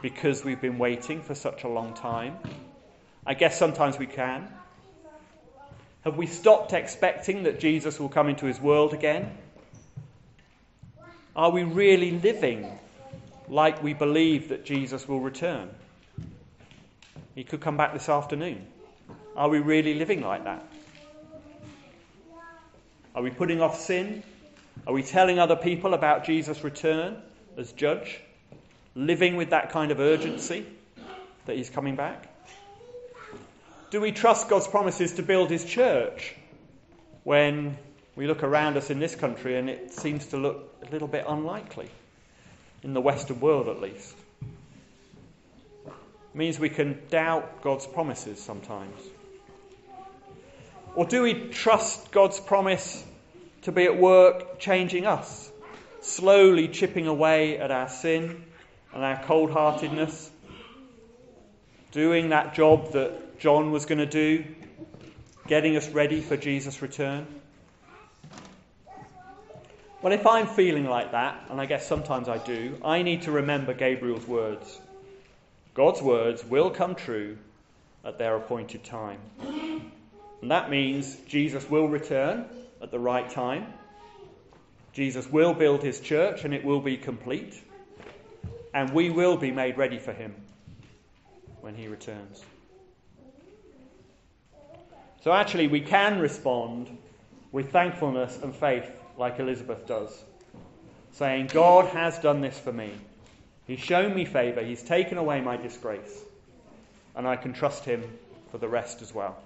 because 0.00 0.44
we've 0.44 0.60
been 0.60 0.78
waiting 0.78 1.22
for 1.22 1.34
such 1.34 1.64
a 1.64 1.68
long 1.68 1.94
time? 1.94 2.36
I 3.26 3.34
guess 3.34 3.58
sometimes 3.58 3.98
we 3.98 4.06
can. 4.06 4.48
Have 6.02 6.16
we 6.16 6.26
stopped 6.26 6.72
expecting 6.72 7.44
that 7.44 7.58
Jesus 7.58 7.98
will 7.98 8.08
come 8.08 8.28
into 8.28 8.46
his 8.46 8.60
world 8.60 8.92
again? 8.92 9.36
Are 11.34 11.50
we 11.50 11.62
really 11.62 12.10
living 12.10 12.66
like 13.48 13.82
we 13.82 13.94
believe 13.94 14.50
that 14.50 14.66
Jesus 14.66 15.08
will 15.08 15.20
return? 15.20 15.70
He 17.34 17.42
could 17.42 17.62
come 17.62 17.78
back 17.78 17.94
this 17.94 18.10
afternoon. 18.10 18.66
Are 19.34 19.48
we 19.48 19.58
really 19.58 19.94
living 19.94 20.20
like 20.20 20.44
that? 20.44 20.62
Are 23.14 23.22
we 23.22 23.30
putting 23.30 23.62
off 23.62 23.80
sin? 23.80 24.22
Are 24.86 24.92
we 24.92 25.02
telling 25.02 25.38
other 25.38 25.56
people 25.56 25.94
about 25.94 26.24
Jesus' 26.24 26.62
return 26.62 27.16
as 27.56 27.72
judge? 27.72 28.20
Living 28.94 29.36
with 29.36 29.50
that 29.50 29.70
kind 29.70 29.90
of 29.90 30.00
urgency 30.00 30.66
that 31.46 31.56
he's 31.56 31.70
coming 31.70 31.96
back? 31.96 32.28
Do 33.90 34.02
we 34.02 34.12
trust 34.12 34.50
God's 34.50 34.66
promises 34.66 35.14
to 35.14 35.22
build 35.22 35.50
his 35.50 35.64
church 35.64 36.34
when 37.24 37.78
we 38.16 38.26
look 38.26 38.42
around 38.42 38.76
us 38.76 38.90
in 38.90 38.98
this 38.98 39.14
country 39.14 39.56
and 39.56 39.70
it 39.70 39.92
seems 39.92 40.26
to 40.26 40.36
look 40.36 40.74
a 40.86 40.90
little 40.90 41.08
bit 41.08 41.24
unlikely, 41.26 41.90
in 42.82 42.94
the 42.94 43.00
Western 43.00 43.40
world 43.40 43.68
at 43.68 43.80
least? 43.80 44.14
It 45.86 45.92
means 46.34 46.58
we 46.58 46.70
can 46.70 47.00
doubt 47.10 47.62
God's 47.62 47.86
promises 47.86 48.40
sometimes. 48.40 49.00
Or 50.94 51.06
do 51.06 51.22
we 51.22 51.48
trust 51.48 52.10
God's 52.10 52.40
promise 52.40 53.04
to 53.62 53.72
be 53.72 53.84
at 53.84 53.96
work 53.96 54.58
changing 54.58 55.06
us, 55.06 55.50
slowly 56.00 56.68
chipping 56.68 57.06
away 57.06 57.58
at 57.58 57.70
our 57.70 57.88
sin 57.88 58.44
and 58.92 59.02
our 59.02 59.22
cold 59.24 59.50
heartedness? 59.50 60.30
doing 61.92 62.30
that 62.30 62.54
job 62.54 62.92
that 62.92 63.38
John 63.38 63.70
was 63.70 63.84
going 63.84 63.98
to 63.98 64.06
do, 64.06 64.44
getting 65.46 65.76
us 65.76 65.88
ready 65.90 66.20
for 66.20 66.36
Jesus' 66.36 66.82
return? 66.82 67.26
Well, 70.02 70.12
if 70.12 70.26
I'm 70.26 70.48
feeling 70.48 70.86
like 70.86 71.12
that, 71.12 71.46
and 71.48 71.60
I 71.60 71.66
guess 71.66 71.86
sometimes 71.86 72.28
I 72.28 72.38
do, 72.38 72.76
I 72.84 73.02
need 73.02 73.22
to 73.22 73.30
remember 73.30 73.72
Gabriel's 73.72 74.26
words. 74.26 74.80
God's 75.74 76.02
words 76.02 76.44
will 76.44 76.70
come 76.70 76.96
true 76.96 77.38
at 78.04 78.18
their 78.18 78.34
appointed 78.34 78.82
time. 78.82 79.20
And 79.40 80.50
that 80.50 80.70
means 80.70 81.14
Jesus 81.28 81.70
will 81.70 81.86
return 81.86 82.46
at 82.82 82.90
the 82.90 82.98
right 82.98 83.30
time. 83.30 83.72
Jesus 84.92 85.28
will 85.28 85.54
build 85.54 85.84
his 85.84 86.00
church 86.00 86.44
and 86.44 86.52
it 86.52 86.64
will 86.64 86.80
be 86.80 86.96
complete. 86.96 87.62
And 88.74 88.90
we 88.90 89.08
will 89.10 89.36
be 89.36 89.52
made 89.52 89.78
ready 89.78 90.00
for 90.00 90.12
him 90.12 90.34
when 91.60 91.76
he 91.76 91.86
returns. 91.86 92.42
So, 95.22 95.32
actually, 95.32 95.68
we 95.68 95.80
can 95.80 96.18
respond 96.18 96.98
with 97.52 97.70
thankfulness 97.70 98.36
and 98.42 98.52
faith 98.52 98.90
like 99.16 99.38
Elizabeth 99.38 99.86
does, 99.86 100.22
saying, 101.12 101.48
God 101.48 101.86
has 101.86 102.18
done 102.18 102.40
this 102.40 102.58
for 102.58 102.72
me. 102.72 102.92
He's 103.66 103.80
shown 103.80 104.14
me 104.14 104.24
favour, 104.24 104.62
He's 104.62 104.82
taken 104.82 105.18
away 105.18 105.40
my 105.40 105.56
disgrace, 105.56 106.22
and 107.14 107.26
I 107.26 107.36
can 107.36 107.52
trust 107.52 107.84
Him 107.84 108.02
for 108.50 108.58
the 108.58 108.68
rest 108.68 109.02
as 109.02 109.14
well. 109.14 109.38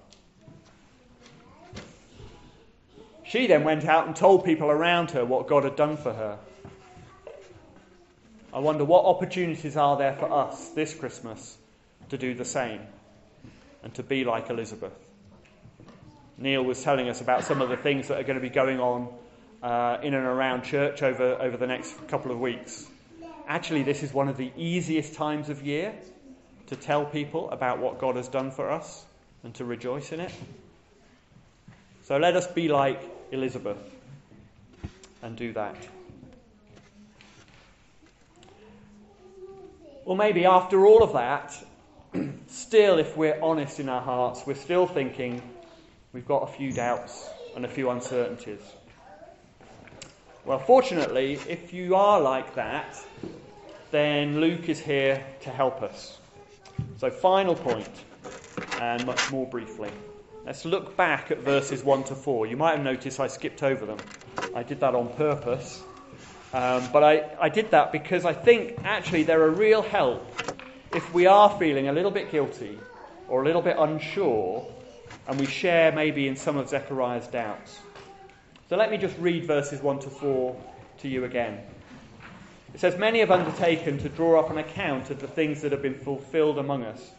She 3.23 3.47
then 3.47 3.65
went 3.65 3.85
out 3.85 4.07
and 4.07 4.15
told 4.15 4.45
people 4.45 4.69
around 4.69 5.11
her 5.11 5.25
what 5.25 5.47
God 5.47 5.65
had 5.65 5.75
done 5.75 5.97
for 5.97 6.13
her. 6.13 6.39
I 8.53 8.59
wonder 8.59 8.85
what 8.85 9.03
opportunities 9.03 9.75
are 9.75 9.97
there 9.97 10.13
for 10.13 10.31
us 10.31 10.69
this 10.69 10.93
Christmas 10.93 11.57
to 12.09 12.17
do 12.17 12.33
the 12.33 12.45
same 12.45 12.79
and 13.83 13.93
to 13.95 14.03
be 14.03 14.23
like 14.23 14.49
Elizabeth. 14.49 14.93
Neil 16.37 16.63
was 16.63 16.81
telling 16.81 17.09
us 17.09 17.19
about 17.19 17.43
some 17.43 17.61
of 17.61 17.67
the 17.67 17.77
things 17.77 18.07
that 18.07 18.17
are 18.17 18.23
going 18.23 18.35
to 18.35 18.41
be 18.41 18.49
going 18.49 18.79
on 18.79 19.09
uh, 19.61 19.97
in 20.03 20.13
and 20.13 20.25
around 20.25 20.63
church 20.63 21.01
over, 21.01 21.35
over 21.41 21.57
the 21.57 21.67
next 21.67 22.07
couple 22.07 22.31
of 22.31 22.39
weeks. 22.39 22.87
Actually, 23.47 23.83
this 23.83 24.03
is 24.03 24.13
one 24.13 24.27
of 24.27 24.37
the 24.37 24.51
easiest 24.57 25.15
times 25.15 25.49
of 25.49 25.63
year 25.63 25.93
to 26.67 26.75
tell 26.75 27.05
people 27.05 27.49
about 27.49 27.79
what 27.79 27.99
God 27.99 28.15
has 28.17 28.27
done 28.27 28.51
for 28.51 28.69
us 28.69 29.05
and 29.43 29.53
to 29.55 29.65
rejoice 29.65 30.11
in 30.11 30.19
it. 30.19 30.33
So 32.03 32.17
let 32.17 32.35
us 32.35 32.47
be 32.47 32.67
like 32.67 33.01
Elizabeth 33.31 33.77
and 35.21 35.35
do 35.35 35.53
that. 35.53 35.75
Well, 40.05 40.15
maybe 40.15 40.45
after 40.45 40.85
all 40.85 41.03
of 41.03 41.13
that, 41.13 41.53
still, 42.47 42.97
if 42.97 43.17
we're 43.17 43.39
honest 43.41 43.79
in 43.81 43.89
our 43.89 44.01
hearts, 44.01 44.43
we're 44.45 44.55
still 44.55 44.87
thinking 44.87 45.41
we've 46.13 46.27
got 46.27 46.43
a 46.43 46.47
few 46.47 46.71
doubts 46.71 47.29
and 47.55 47.65
a 47.65 47.67
few 47.67 47.89
uncertainties. 47.89 48.61
Well, 50.47 50.59
fortunately, 50.59 51.33
if 51.49 51.73
you 51.73 51.95
are 51.95 52.21
like 52.21 52.55
that, 52.55 52.97
then 53.91 54.39
Luke 54.39 54.69
is 54.69 54.79
here 54.79 55.21
to 55.41 55.49
help 55.49 55.83
us. 55.83 56.19
So, 56.95 57.09
final 57.09 57.53
point, 57.53 57.89
and 58.79 59.05
much 59.05 59.29
more 59.29 59.45
briefly. 59.45 59.91
Let's 60.45 60.63
look 60.63 60.95
back 60.95 61.31
at 61.31 61.39
verses 61.39 61.83
1 61.83 62.05
to 62.05 62.15
4. 62.15 62.47
You 62.47 62.55
might 62.55 62.77
have 62.77 62.81
noticed 62.85 63.19
I 63.19 63.27
skipped 63.27 63.61
over 63.61 63.85
them. 63.85 63.97
I 64.55 64.63
did 64.63 64.79
that 64.79 64.95
on 64.95 65.09
purpose. 65.15 65.83
Um, 66.53 66.81
but 66.93 67.03
I, 67.03 67.29
I 67.41 67.49
did 67.49 67.71
that 67.71 67.91
because 67.91 68.23
I 68.23 68.31
think 68.31 68.79
actually 68.85 69.23
they're 69.23 69.47
a 69.47 69.49
real 69.49 69.81
help 69.81 70.25
if 70.93 71.13
we 71.13 71.25
are 71.25 71.49
feeling 71.59 71.89
a 71.89 71.91
little 71.91 72.09
bit 72.09 72.31
guilty 72.31 72.79
or 73.27 73.41
a 73.41 73.45
little 73.45 73.61
bit 73.61 73.75
unsure 73.77 74.65
and 75.27 75.37
we 75.37 75.45
share 75.45 75.91
maybe 75.91 76.29
in 76.29 76.37
some 76.37 76.55
of 76.55 76.69
Zechariah's 76.69 77.27
doubts. 77.27 77.79
So 78.69 78.75
let 78.75 78.91
me 78.91 78.97
just 78.97 79.17
read 79.17 79.45
verses 79.45 79.81
1 79.81 79.99
to 79.99 80.09
4 80.09 80.61
to 80.99 81.07
you 81.07 81.23
again. 81.23 81.61
It 82.73 82.81
says, 82.81 82.97
Many 82.97 83.19
have 83.19 83.31
undertaken 83.31 83.97
to 83.99 84.09
draw 84.09 84.37
up 84.37 84.49
an 84.49 84.57
account 84.57 85.09
of 85.09 85.21
the 85.21 85.27
things 85.27 85.61
that 85.61 85.71
have 85.71 85.81
been 85.81 85.97
fulfilled 85.97 86.57
among 86.57 86.83
us, 86.83 87.11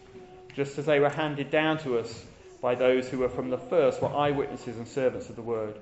just 0.54 0.76
as 0.78 0.84
they 0.84 1.00
were 1.00 1.08
handed 1.08 1.50
down 1.50 1.78
to 1.78 1.98
us 1.98 2.26
by 2.60 2.74
those 2.74 3.08
who 3.08 3.20
were 3.20 3.30
from 3.30 3.48
the 3.48 3.56
first 3.56 4.02
were 4.02 4.14
eyewitnesses 4.14 4.76
and 4.76 4.86
servants 4.86 5.30
of 5.30 5.36
the 5.36 5.42
word. 5.42 5.78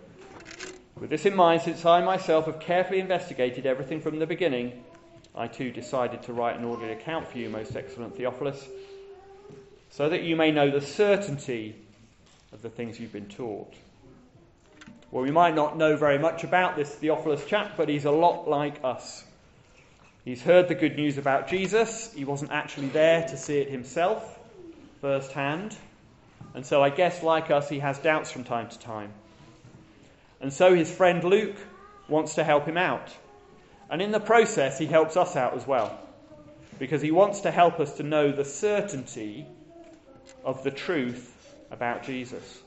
With 1.01 1.11
this 1.11 1.27
in 1.27 1.35
mind, 1.35 1.63
since 1.63 1.85
I 1.85 2.01
myself 2.01 2.47
have 2.47 2.61
carefully 2.61 3.01
investigated 3.01 3.67
everything 3.67 4.01
from 4.01 4.21
the 4.21 4.27
beginning, 4.27 4.85
I 5.35 5.49
too 5.49 5.73
decided 5.73 6.23
to 6.23 6.33
write 6.33 6.57
an 6.57 6.65
orderly 6.65 6.93
account 6.93 7.27
for 7.27 7.39
you, 7.39 7.51
most 7.51 7.75
excellent 7.75 8.17
Theophilus, 8.17 8.69
so 9.91 10.09
that 10.09 10.23
you 10.23 10.37
may 10.37 10.53
know 10.53 10.71
the 10.71 10.81
certainty 10.81 11.75
of 12.53 12.63
the 12.63 12.71
things 12.71 13.01
you've 13.01 13.13
been 13.13 13.29
taught. 13.29 13.75
Well, 15.17 15.25
we 15.25 15.31
might 15.31 15.55
not 15.55 15.79
know 15.79 15.97
very 15.97 16.19
much 16.19 16.45
about 16.45 16.77
this 16.77 16.95
Theophilus 16.95 17.47
chap, 17.47 17.79
but 17.79 17.89
he's 17.89 18.05
a 18.05 18.11
lot 18.11 18.47
like 18.51 18.85
us. 18.85 19.25
He's 20.27 20.43
heard 20.43 20.69
the 20.69 20.75
good 20.75 20.97
news 20.97 21.17
about 21.17 21.49
Jesus. 21.49 22.13
He 22.13 22.27
wasn't 22.27 22.53
actually 22.53 22.89
there 22.89 23.27
to 23.27 23.37
see 23.39 23.57
it 23.57 23.71
himself 23.71 24.39
firsthand. 25.01 25.75
And 26.53 26.67
so 26.67 26.83
I 26.83 26.91
guess, 26.91 27.23
like 27.23 27.51
us, 27.51 27.67
he 27.67 27.79
has 27.79 27.99
doubts 27.99 28.31
from 28.31 28.45
time 28.45 28.69
to 28.69 28.79
time. 28.79 29.11
And 30.43 30.53
so 30.53 30.75
his 30.75 30.95
friend 30.95 31.25
Luke 31.25 31.57
wants 32.09 32.35
to 32.35 32.45
help 32.45 32.67
him 32.67 32.77
out. 32.77 33.11
And 33.89 34.03
in 34.03 34.11
the 34.11 34.21
process, 34.21 34.79
he 34.79 34.85
helps 34.85 35.17
us 35.17 35.35
out 35.35 35.55
as 35.55 35.67
well. 35.67 35.99
Because 36.79 37.01
he 37.01 37.11
wants 37.11 37.41
to 37.41 37.51
help 37.51 37.81
us 37.81 37.95
to 37.95 38.03
know 38.03 38.33
the 38.33 38.45
certainty 38.45 39.47
of 40.45 40.63
the 40.63 40.71
truth 40.71 41.35
about 41.71 42.03
Jesus. 42.03 42.61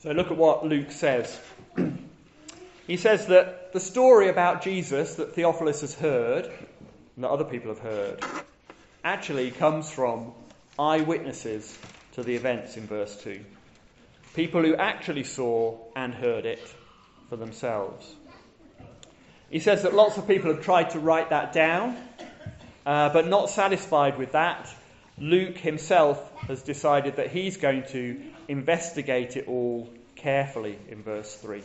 So 0.00 0.12
look 0.12 0.30
at 0.30 0.36
what 0.36 0.64
Luke 0.64 0.92
says. 0.92 1.40
he 2.86 2.96
says 2.96 3.26
that 3.26 3.72
the 3.72 3.80
story 3.80 4.28
about 4.28 4.62
Jesus 4.62 5.16
that 5.16 5.34
Theophilus 5.34 5.80
has 5.80 5.94
heard, 5.94 6.44
and 7.16 7.24
that 7.24 7.30
other 7.30 7.44
people 7.44 7.74
have 7.74 7.80
heard, 7.80 8.24
actually 9.02 9.50
comes 9.50 9.90
from 9.90 10.32
eyewitnesses 10.78 11.76
to 12.12 12.22
the 12.22 12.36
events 12.36 12.76
in 12.76 12.86
verse 12.86 13.20
2. 13.22 13.40
People 14.34 14.62
who 14.62 14.76
actually 14.76 15.24
saw 15.24 15.76
and 15.96 16.14
heard 16.14 16.46
it 16.46 16.60
for 17.28 17.34
themselves. 17.34 18.14
He 19.50 19.58
says 19.58 19.82
that 19.82 19.94
lots 19.94 20.16
of 20.16 20.28
people 20.28 20.54
have 20.54 20.62
tried 20.62 20.90
to 20.90 21.00
write 21.00 21.30
that 21.30 21.52
down, 21.52 21.96
uh, 22.86 23.08
but 23.08 23.26
not 23.26 23.50
satisfied 23.50 24.16
with 24.16 24.30
that, 24.32 24.72
Luke 25.18 25.56
himself 25.56 26.32
has 26.42 26.62
decided 26.62 27.16
that 27.16 27.32
he's 27.32 27.56
going 27.56 27.82
to 27.88 28.20
investigate 28.48 29.36
it 29.36 29.46
all 29.46 29.88
carefully 30.16 30.78
in 30.88 31.02
verse 31.02 31.34
3. 31.36 31.62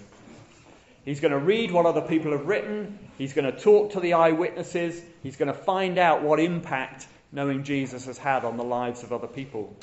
He's 1.06 1.20
going 1.20 1.32
to 1.32 1.40
read 1.40 1.72
what 1.72 1.86
other 1.86 2.02
people 2.02 2.32
have 2.32 2.46
written, 2.46 2.98
he's 3.18 3.34
going 3.34 3.52
to 3.52 3.58
talk 3.58 3.94
to 3.94 4.00
the 4.00 4.14
eyewitnesses, 4.14 5.02
he's 5.22 5.36
going 5.36 5.52
to 5.52 5.58
find 5.58 5.98
out 5.98 6.24
what 6.24 6.40
impact 6.40 7.08
knowing 7.32 7.64
Jesus 7.64 8.06
has 8.06 8.18
had 8.18 8.46
on 8.46 8.58
the 8.58 8.64
lives 8.64 9.04
of 9.04 9.12
other 9.12 9.28
people. 9.28 9.76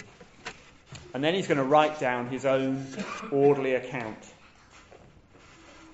And 1.13 1.23
then 1.23 1.35
he's 1.35 1.49
going 1.49 1.59
to 1.59 1.65
write 1.65 1.99
down 1.99 2.29
his 2.29 2.47
own 2.47 2.87
orderly 3.33 3.75
account. 3.75 4.19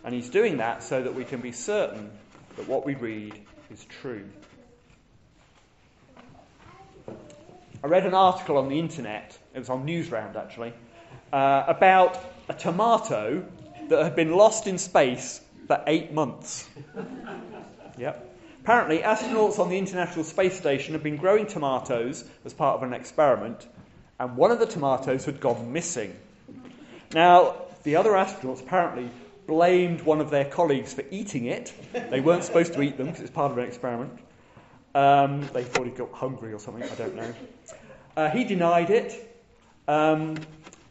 And 0.04 0.14
he's 0.14 0.28
doing 0.28 0.58
that 0.58 0.82
so 0.82 1.02
that 1.02 1.14
we 1.14 1.24
can 1.24 1.40
be 1.40 1.52
certain 1.52 2.10
that 2.56 2.68
what 2.68 2.84
we 2.84 2.94
read 2.94 3.34
is 3.70 3.84
true. 3.84 4.28
I 7.82 7.88
read 7.88 8.06
an 8.06 8.14
article 8.14 8.58
on 8.58 8.68
the 8.68 8.78
internet, 8.78 9.36
it 9.54 9.58
was 9.58 9.70
on 9.70 9.86
Newsround 9.86 10.36
actually, 10.36 10.72
uh, 11.36 11.64
about 11.68 12.18
a 12.48 12.54
tomato 12.54 13.44
that 13.90 14.02
had 14.02 14.16
been 14.16 14.34
lost 14.34 14.66
in 14.66 14.78
space 14.78 15.42
for 15.66 15.82
eight 15.86 16.10
months. 16.10 16.66
yep. 17.98 18.34
Apparently, 18.62 19.00
astronauts 19.00 19.58
on 19.58 19.68
the 19.68 19.76
International 19.76 20.24
Space 20.24 20.56
Station 20.56 20.94
had 20.94 21.02
been 21.02 21.18
growing 21.18 21.46
tomatoes 21.46 22.24
as 22.46 22.54
part 22.54 22.76
of 22.76 22.82
an 22.84 22.94
experiment, 22.94 23.66
and 24.18 24.34
one 24.34 24.50
of 24.50 24.58
the 24.58 24.64
tomatoes 24.64 25.26
had 25.26 25.38
gone 25.38 25.74
missing. 25.74 26.16
Now, 27.12 27.56
the 27.82 27.96
other 27.96 28.12
astronauts 28.12 28.62
apparently 28.62 29.10
blamed 29.46 30.00
one 30.00 30.22
of 30.22 30.30
their 30.30 30.46
colleagues 30.46 30.94
for 30.94 31.04
eating 31.10 31.44
it. 31.44 31.70
They 31.92 32.20
weren't 32.20 32.44
supposed 32.44 32.72
to 32.72 32.80
eat 32.80 32.96
them 32.96 33.08
because 33.08 33.20
it's 33.20 33.30
part 33.30 33.52
of 33.52 33.58
an 33.58 33.64
experiment. 33.64 34.18
Um, 34.94 35.42
they 35.52 35.64
thought 35.64 35.84
he 35.84 35.92
got 35.92 36.12
hungry 36.12 36.54
or 36.54 36.58
something, 36.58 36.82
I 36.82 36.94
don't 36.94 37.14
know. 37.14 37.34
Uh, 38.16 38.30
he 38.30 38.44
denied 38.44 38.88
it. 38.88 39.34
Um, 39.86 40.38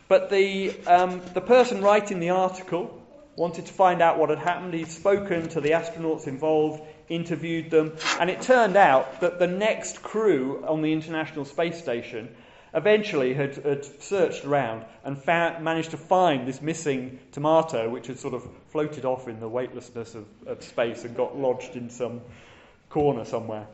but 0.08 0.30
the, 0.30 0.80
um, 0.86 1.22
the 1.34 1.42
person 1.42 1.82
writing 1.82 2.20
the 2.20 2.30
article 2.30 3.02
wanted 3.36 3.66
to 3.66 3.74
find 3.74 4.02
out 4.02 4.18
what 4.18 4.30
had 4.30 4.40
happened. 4.40 4.74
He'd 4.74 4.88
spoken 4.88 5.50
to 5.50 5.62
the 5.62 5.72
astronauts 5.72 6.28
involved, 6.28 6.82
interviewed 7.10 7.70
them, 7.70 7.98
and 8.20 8.30
it 8.30 8.42
turned 8.42 8.78
out 8.78 9.22
that 9.22 9.40
the 9.40 9.48
next 9.48 10.02
crew 10.02 10.64
on 10.66 10.82
the 10.82 10.94
International 10.94 11.46
Space 11.46 11.78
Station 11.78 12.34
eventually 12.74 13.34
had, 13.34 13.56
had 13.56 13.86
searched 14.02 14.46
around 14.46 14.86
and 15.04 15.18
found, 15.18 15.64
managed 15.64 15.92
to 15.92 15.98
find 15.98 16.48
this 16.48 16.62
missing 16.62 17.20
tomato, 17.32 17.90
which 17.90 18.08
had 18.08 18.20
sort 18.20 18.34
of 18.34 18.46
floated 18.70 19.06
off 19.06 19.28
in 19.28 19.40
the 19.40 19.48
weightlessness 19.48 20.14
of, 20.14 20.26
of 20.46 20.62
space 20.62 21.06
and 21.06 21.16
got 21.16 21.38
lodged 21.38 21.76
in 21.76 21.90
some 21.90 22.22
corner 22.90 23.26
somewhere. 23.26 23.66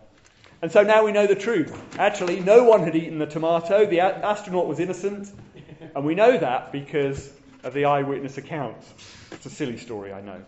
And 0.62 0.72
so 0.72 0.84
now 0.84 1.04
we 1.04 1.12
know 1.12 1.26
the 1.26 1.36
truth. 1.36 1.76
Actually, 1.98 2.40
no 2.40 2.64
one 2.64 2.84
had 2.84 2.96
eaten 2.96 3.18
the 3.18 3.26
tomato. 3.26 3.88
The 3.88 3.98
a- 3.98 4.24
astronaut 4.24 4.68
was 4.68 4.80
innocent. 4.80 5.30
And 5.96 6.06
we 6.06 6.16
know 6.16 6.38
that 6.38 6.72
because 6.72 7.32
of 7.64 7.74
the 7.74 7.86
eyewitness 7.86 8.38
accounts. 8.38 8.92
It's 9.32 9.46
a 9.46 9.50
silly 9.50 9.78
story, 9.78 10.14
I 10.14 10.22
know. 10.22 10.42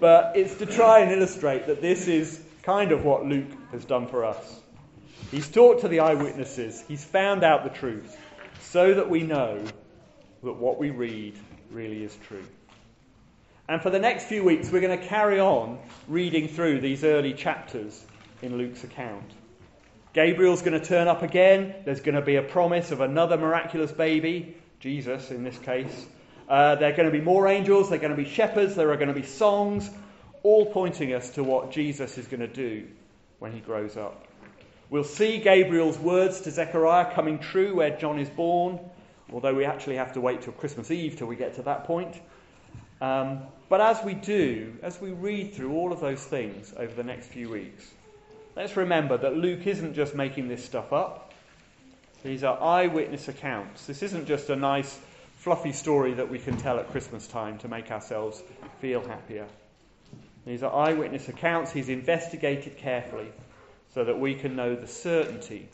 But 0.00 0.36
it's 0.36 0.56
to 0.56 0.66
try 0.66 1.00
and 1.00 1.12
illustrate 1.12 1.66
that 1.66 1.80
this 1.80 2.08
is 2.08 2.40
kind 2.62 2.92
of 2.92 3.04
what 3.04 3.26
Luke 3.26 3.50
has 3.72 3.84
done 3.84 4.06
for 4.06 4.24
us. 4.24 4.60
He's 5.30 5.48
talked 5.48 5.82
to 5.82 5.88
the 5.88 6.00
eyewitnesses, 6.00 6.84
he's 6.86 7.04
found 7.04 7.44
out 7.44 7.64
the 7.64 7.70
truth, 7.70 8.16
so 8.60 8.94
that 8.94 9.08
we 9.08 9.22
know 9.22 9.62
that 10.42 10.52
what 10.52 10.78
we 10.78 10.90
read 10.90 11.34
really 11.70 12.04
is 12.04 12.16
true. 12.28 12.44
And 13.68 13.82
for 13.82 13.90
the 13.90 13.98
next 13.98 14.24
few 14.24 14.44
weeks, 14.44 14.70
we're 14.70 14.80
going 14.80 14.98
to 14.98 15.06
carry 15.06 15.40
on 15.40 15.78
reading 16.06 16.48
through 16.48 16.80
these 16.80 17.02
early 17.02 17.32
chapters 17.32 18.04
in 18.42 18.58
Luke's 18.58 18.84
account. 18.84 19.24
Gabriel's 20.14 20.62
going 20.62 20.78
to 20.78 20.86
turn 20.86 21.08
up 21.08 21.22
again. 21.22 21.74
There's 21.84 22.00
going 22.00 22.14
to 22.14 22.22
be 22.22 22.36
a 22.36 22.42
promise 22.42 22.92
of 22.92 23.00
another 23.00 23.36
miraculous 23.36 23.90
baby, 23.90 24.56
Jesus 24.78 25.32
in 25.32 25.42
this 25.42 25.58
case. 25.58 26.06
Uh, 26.48 26.76
there 26.76 26.92
are 26.92 26.96
going 26.96 27.10
to 27.10 27.18
be 27.18 27.24
more 27.24 27.48
angels, 27.48 27.88
there 27.88 27.98
are 27.98 28.00
going 28.00 28.16
to 28.16 28.22
be 28.22 28.28
shepherds, 28.28 28.76
there 28.76 28.92
are 28.92 28.96
going 28.96 29.08
to 29.08 29.14
be 29.14 29.26
songs, 29.26 29.90
all 30.44 30.66
pointing 30.66 31.14
us 31.14 31.30
to 31.30 31.42
what 31.42 31.72
Jesus 31.72 32.16
is 32.16 32.28
going 32.28 32.40
to 32.40 32.46
do 32.46 32.86
when 33.40 33.50
he 33.50 33.58
grows 33.58 33.96
up. 33.96 34.28
We'll 34.88 35.02
see 35.02 35.38
Gabriel's 35.38 35.98
words 35.98 36.42
to 36.42 36.52
Zechariah 36.52 37.12
coming 37.12 37.40
true 37.40 37.74
where 37.74 37.96
John 37.96 38.20
is 38.20 38.28
born, 38.30 38.78
although 39.32 39.54
we 39.54 39.64
actually 39.64 39.96
have 39.96 40.12
to 40.12 40.20
wait 40.20 40.42
till 40.42 40.52
Christmas 40.52 40.92
Eve 40.92 41.16
till 41.16 41.26
we 41.26 41.34
get 41.34 41.54
to 41.54 41.62
that 41.62 41.84
point. 41.84 42.14
Um, 43.00 43.40
but 43.68 43.80
as 43.80 44.04
we 44.04 44.14
do, 44.14 44.76
as 44.82 45.00
we 45.00 45.10
read 45.10 45.54
through 45.54 45.72
all 45.72 45.92
of 45.92 46.00
those 46.00 46.22
things 46.22 46.72
over 46.76 46.94
the 46.94 47.02
next 47.02 47.26
few 47.28 47.48
weeks, 47.48 47.90
let's 48.56 48.76
remember 48.76 49.16
that 49.18 49.36
Luke 49.36 49.66
isn't 49.66 49.94
just 49.94 50.14
making 50.14 50.48
this 50.48 50.64
stuff 50.64 50.92
up. 50.92 51.32
These 52.22 52.44
are 52.44 52.60
eyewitness 52.60 53.28
accounts. 53.28 53.86
This 53.86 54.02
isn't 54.02 54.26
just 54.26 54.48
a 54.48 54.56
nice, 54.56 54.98
fluffy 55.36 55.72
story 55.72 56.14
that 56.14 56.30
we 56.30 56.38
can 56.38 56.56
tell 56.56 56.78
at 56.78 56.90
Christmas 56.90 57.26
time 57.26 57.58
to 57.58 57.68
make 57.68 57.90
ourselves 57.90 58.42
feel 58.80 59.06
happier. 59.06 59.46
These 60.46 60.62
are 60.62 60.74
eyewitness 60.74 61.28
accounts 61.28 61.72
he's 61.72 61.88
investigated 61.88 62.76
carefully 62.76 63.28
so 63.94 64.04
that 64.04 64.18
we 64.18 64.34
can 64.34 64.56
know 64.56 64.74
the 64.74 64.86
certainty 64.86 65.68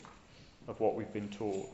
of 0.67 0.79
what 0.79 0.95
we've 0.95 1.11
been 1.11 1.29
taught. 1.29 1.73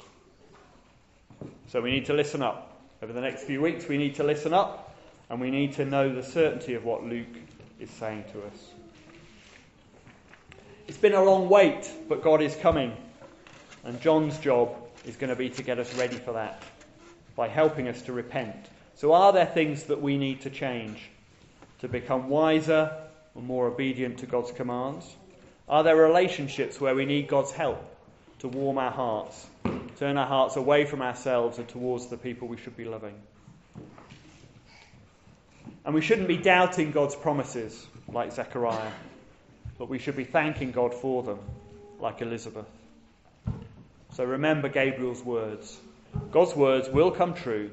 So 1.67 1.81
we 1.81 1.91
need 1.91 2.05
to 2.05 2.13
listen 2.13 2.41
up. 2.41 2.79
Over 3.01 3.13
the 3.13 3.21
next 3.21 3.43
few 3.43 3.61
weeks, 3.61 3.87
we 3.87 3.97
need 3.97 4.15
to 4.15 4.23
listen 4.23 4.53
up 4.53 4.95
and 5.29 5.41
we 5.41 5.51
need 5.51 5.73
to 5.73 5.85
know 5.85 6.13
the 6.13 6.23
certainty 6.23 6.73
of 6.73 6.85
what 6.85 7.03
Luke 7.03 7.27
is 7.79 7.89
saying 7.91 8.25
to 8.31 8.43
us. 8.43 8.76
It's 10.87 10.97
been 10.97 11.13
a 11.13 11.23
long 11.23 11.49
wait, 11.49 11.91
but 12.07 12.23
God 12.23 12.41
is 12.41 12.55
coming. 12.55 12.95
And 13.83 13.99
John's 13.99 14.39
job 14.39 14.73
is 15.05 15.17
going 15.17 15.29
to 15.29 15.35
be 15.35 15.49
to 15.49 15.63
get 15.63 15.79
us 15.79 15.93
ready 15.95 16.15
for 16.15 16.33
that 16.33 16.63
by 17.35 17.49
helping 17.49 17.89
us 17.89 18.01
to 18.03 18.13
repent. 18.13 18.55
So, 18.95 19.11
are 19.11 19.33
there 19.33 19.45
things 19.45 19.83
that 19.85 20.01
we 20.01 20.17
need 20.17 20.41
to 20.41 20.49
change 20.49 21.09
to 21.79 21.89
become 21.89 22.29
wiser 22.29 22.97
and 23.35 23.45
more 23.45 23.67
obedient 23.67 24.19
to 24.19 24.27
God's 24.27 24.51
commands? 24.51 25.05
Are 25.67 25.83
there 25.83 25.97
relationships 25.97 26.79
where 26.79 26.95
we 26.95 27.05
need 27.05 27.27
God's 27.27 27.51
help 27.51 27.83
to 28.39 28.47
warm 28.47 28.77
our 28.77 28.91
hearts, 28.91 29.45
turn 29.99 30.17
our 30.17 30.25
hearts 30.25 30.55
away 30.55 30.85
from 30.85 31.01
ourselves 31.01 31.57
and 31.57 31.67
towards 31.67 32.07
the 32.07 32.17
people 32.17 32.47
we 32.47 32.57
should 32.57 32.77
be 32.77 32.85
loving? 32.85 33.15
And 35.83 35.93
we 35.93 36.01
shouldn't 36.01 36.29
be 36.29 36.37
doubting 36.37 36.91
God's 36.91 37.15
promises 37.15 37.85
like 38.07 38.31
Zechariah, 38.31 38.91
but 39.77 39.89
we 39.89 39.99
should 39.99 40.15
be 40.15 40.23
thanking 40.23 40.71
God 40.71 40.93
for 40.93 41.23
them 41.23 41.39
like 41.99 42.21
Elizabeth. 42.21 42.65
So 44.13 44.23
remember 44.23 44.69
Gabriel's 44.69 45.23
words. 45.23 45.79
God's 46.31 46.55
words 46.55 46.89
will 46.89 47.11
come 47.11 47.33
true 47.33 47.69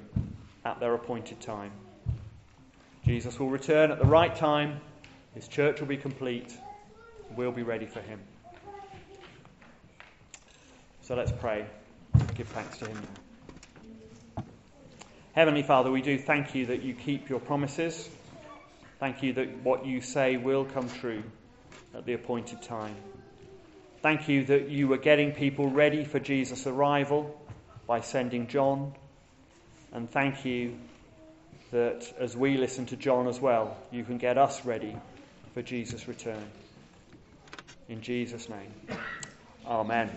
at 0.65 0.81
their 0.81 0.95
appointed 0.95 1.41
time. 1.41 1.71
Jesus 3.05 3.39
will 3.39 3.51
return 3.51 3.91
at 3.91 3.99
the 3.99 4.07
right 4.07 4.35
time, 4.35 4.81
his 5.35 5.49
church 5.49 5.81
will 5.81 5.87
be 5.87 5.97
complete, 5.97 6.57
we'll 7.37 7.53
be 7.53 7.63
ready 7.63 7.87
for 7.87 8.01
him. 8.01 8.21
So 11.03 11.15
let's 11.15 11.33
pray. 11.33 11.67
Give 12.35 12.49
thanks 12.49 12.79
to 12.79 12.87
him. 12.87 12.99
Heavenly 15.35 15.63
Father, 15.63 15.91
we 15.91 16.01
do 16.01 16.19
thank 16.19 16.55
you 16.55 16.67
that 16.67 16.83
you 16.83 16.95
keep 16.95 17.29
your 17.29 17.41
promises. 17.41 18.09
Thank 19.01 19.23
you 19.23 19.35
that 19.35 19.59
what 19.59 19.85
you 19.85 20.01
say 20.01 20.37
will 20.37 20.65
come 20.65 20.89
true 20.89 21.23
at 21.95 22.05
the 22.05 22.15
appointed 22.15 22.63
time. 22.63 22.97
Thank 24.03 24.29
you 24.29 24.45
that 24.47 24.69
you 24.69 24.89
were 24.89 24.99
getting 24.99 25.33
people 25.33 25.71
ready 25.71 26.05
for 26.05 26.21
Jesus' 26.21 26.67
arrival 26.67 27.41
by 27.87 28.01
sending 28.01 28.47
John. 28.49 28.95
And 29.93 30.11
thank 30.11 30.45
you 30.45 30.77
that 31.71 32.13
as 32.19 32.37
we 32.37 32.57
listen 32.57 32.87
to 32.87 32.97
John 32.97 33.29
as 33.29 33.41
well, 33.41 33.77
you 33.91 34.05
can 34.05 34.19
get 34.19 34.37
us 34.39 34.65
ready 34.65 34.97
for 35.55 35.63
Jesus' 35.63 36.07
return. 36.07 36.45
In 37.89 38.01
Jesus' 38.01 38.49
name, 38.49 38.73
Amen. 39.67 40.11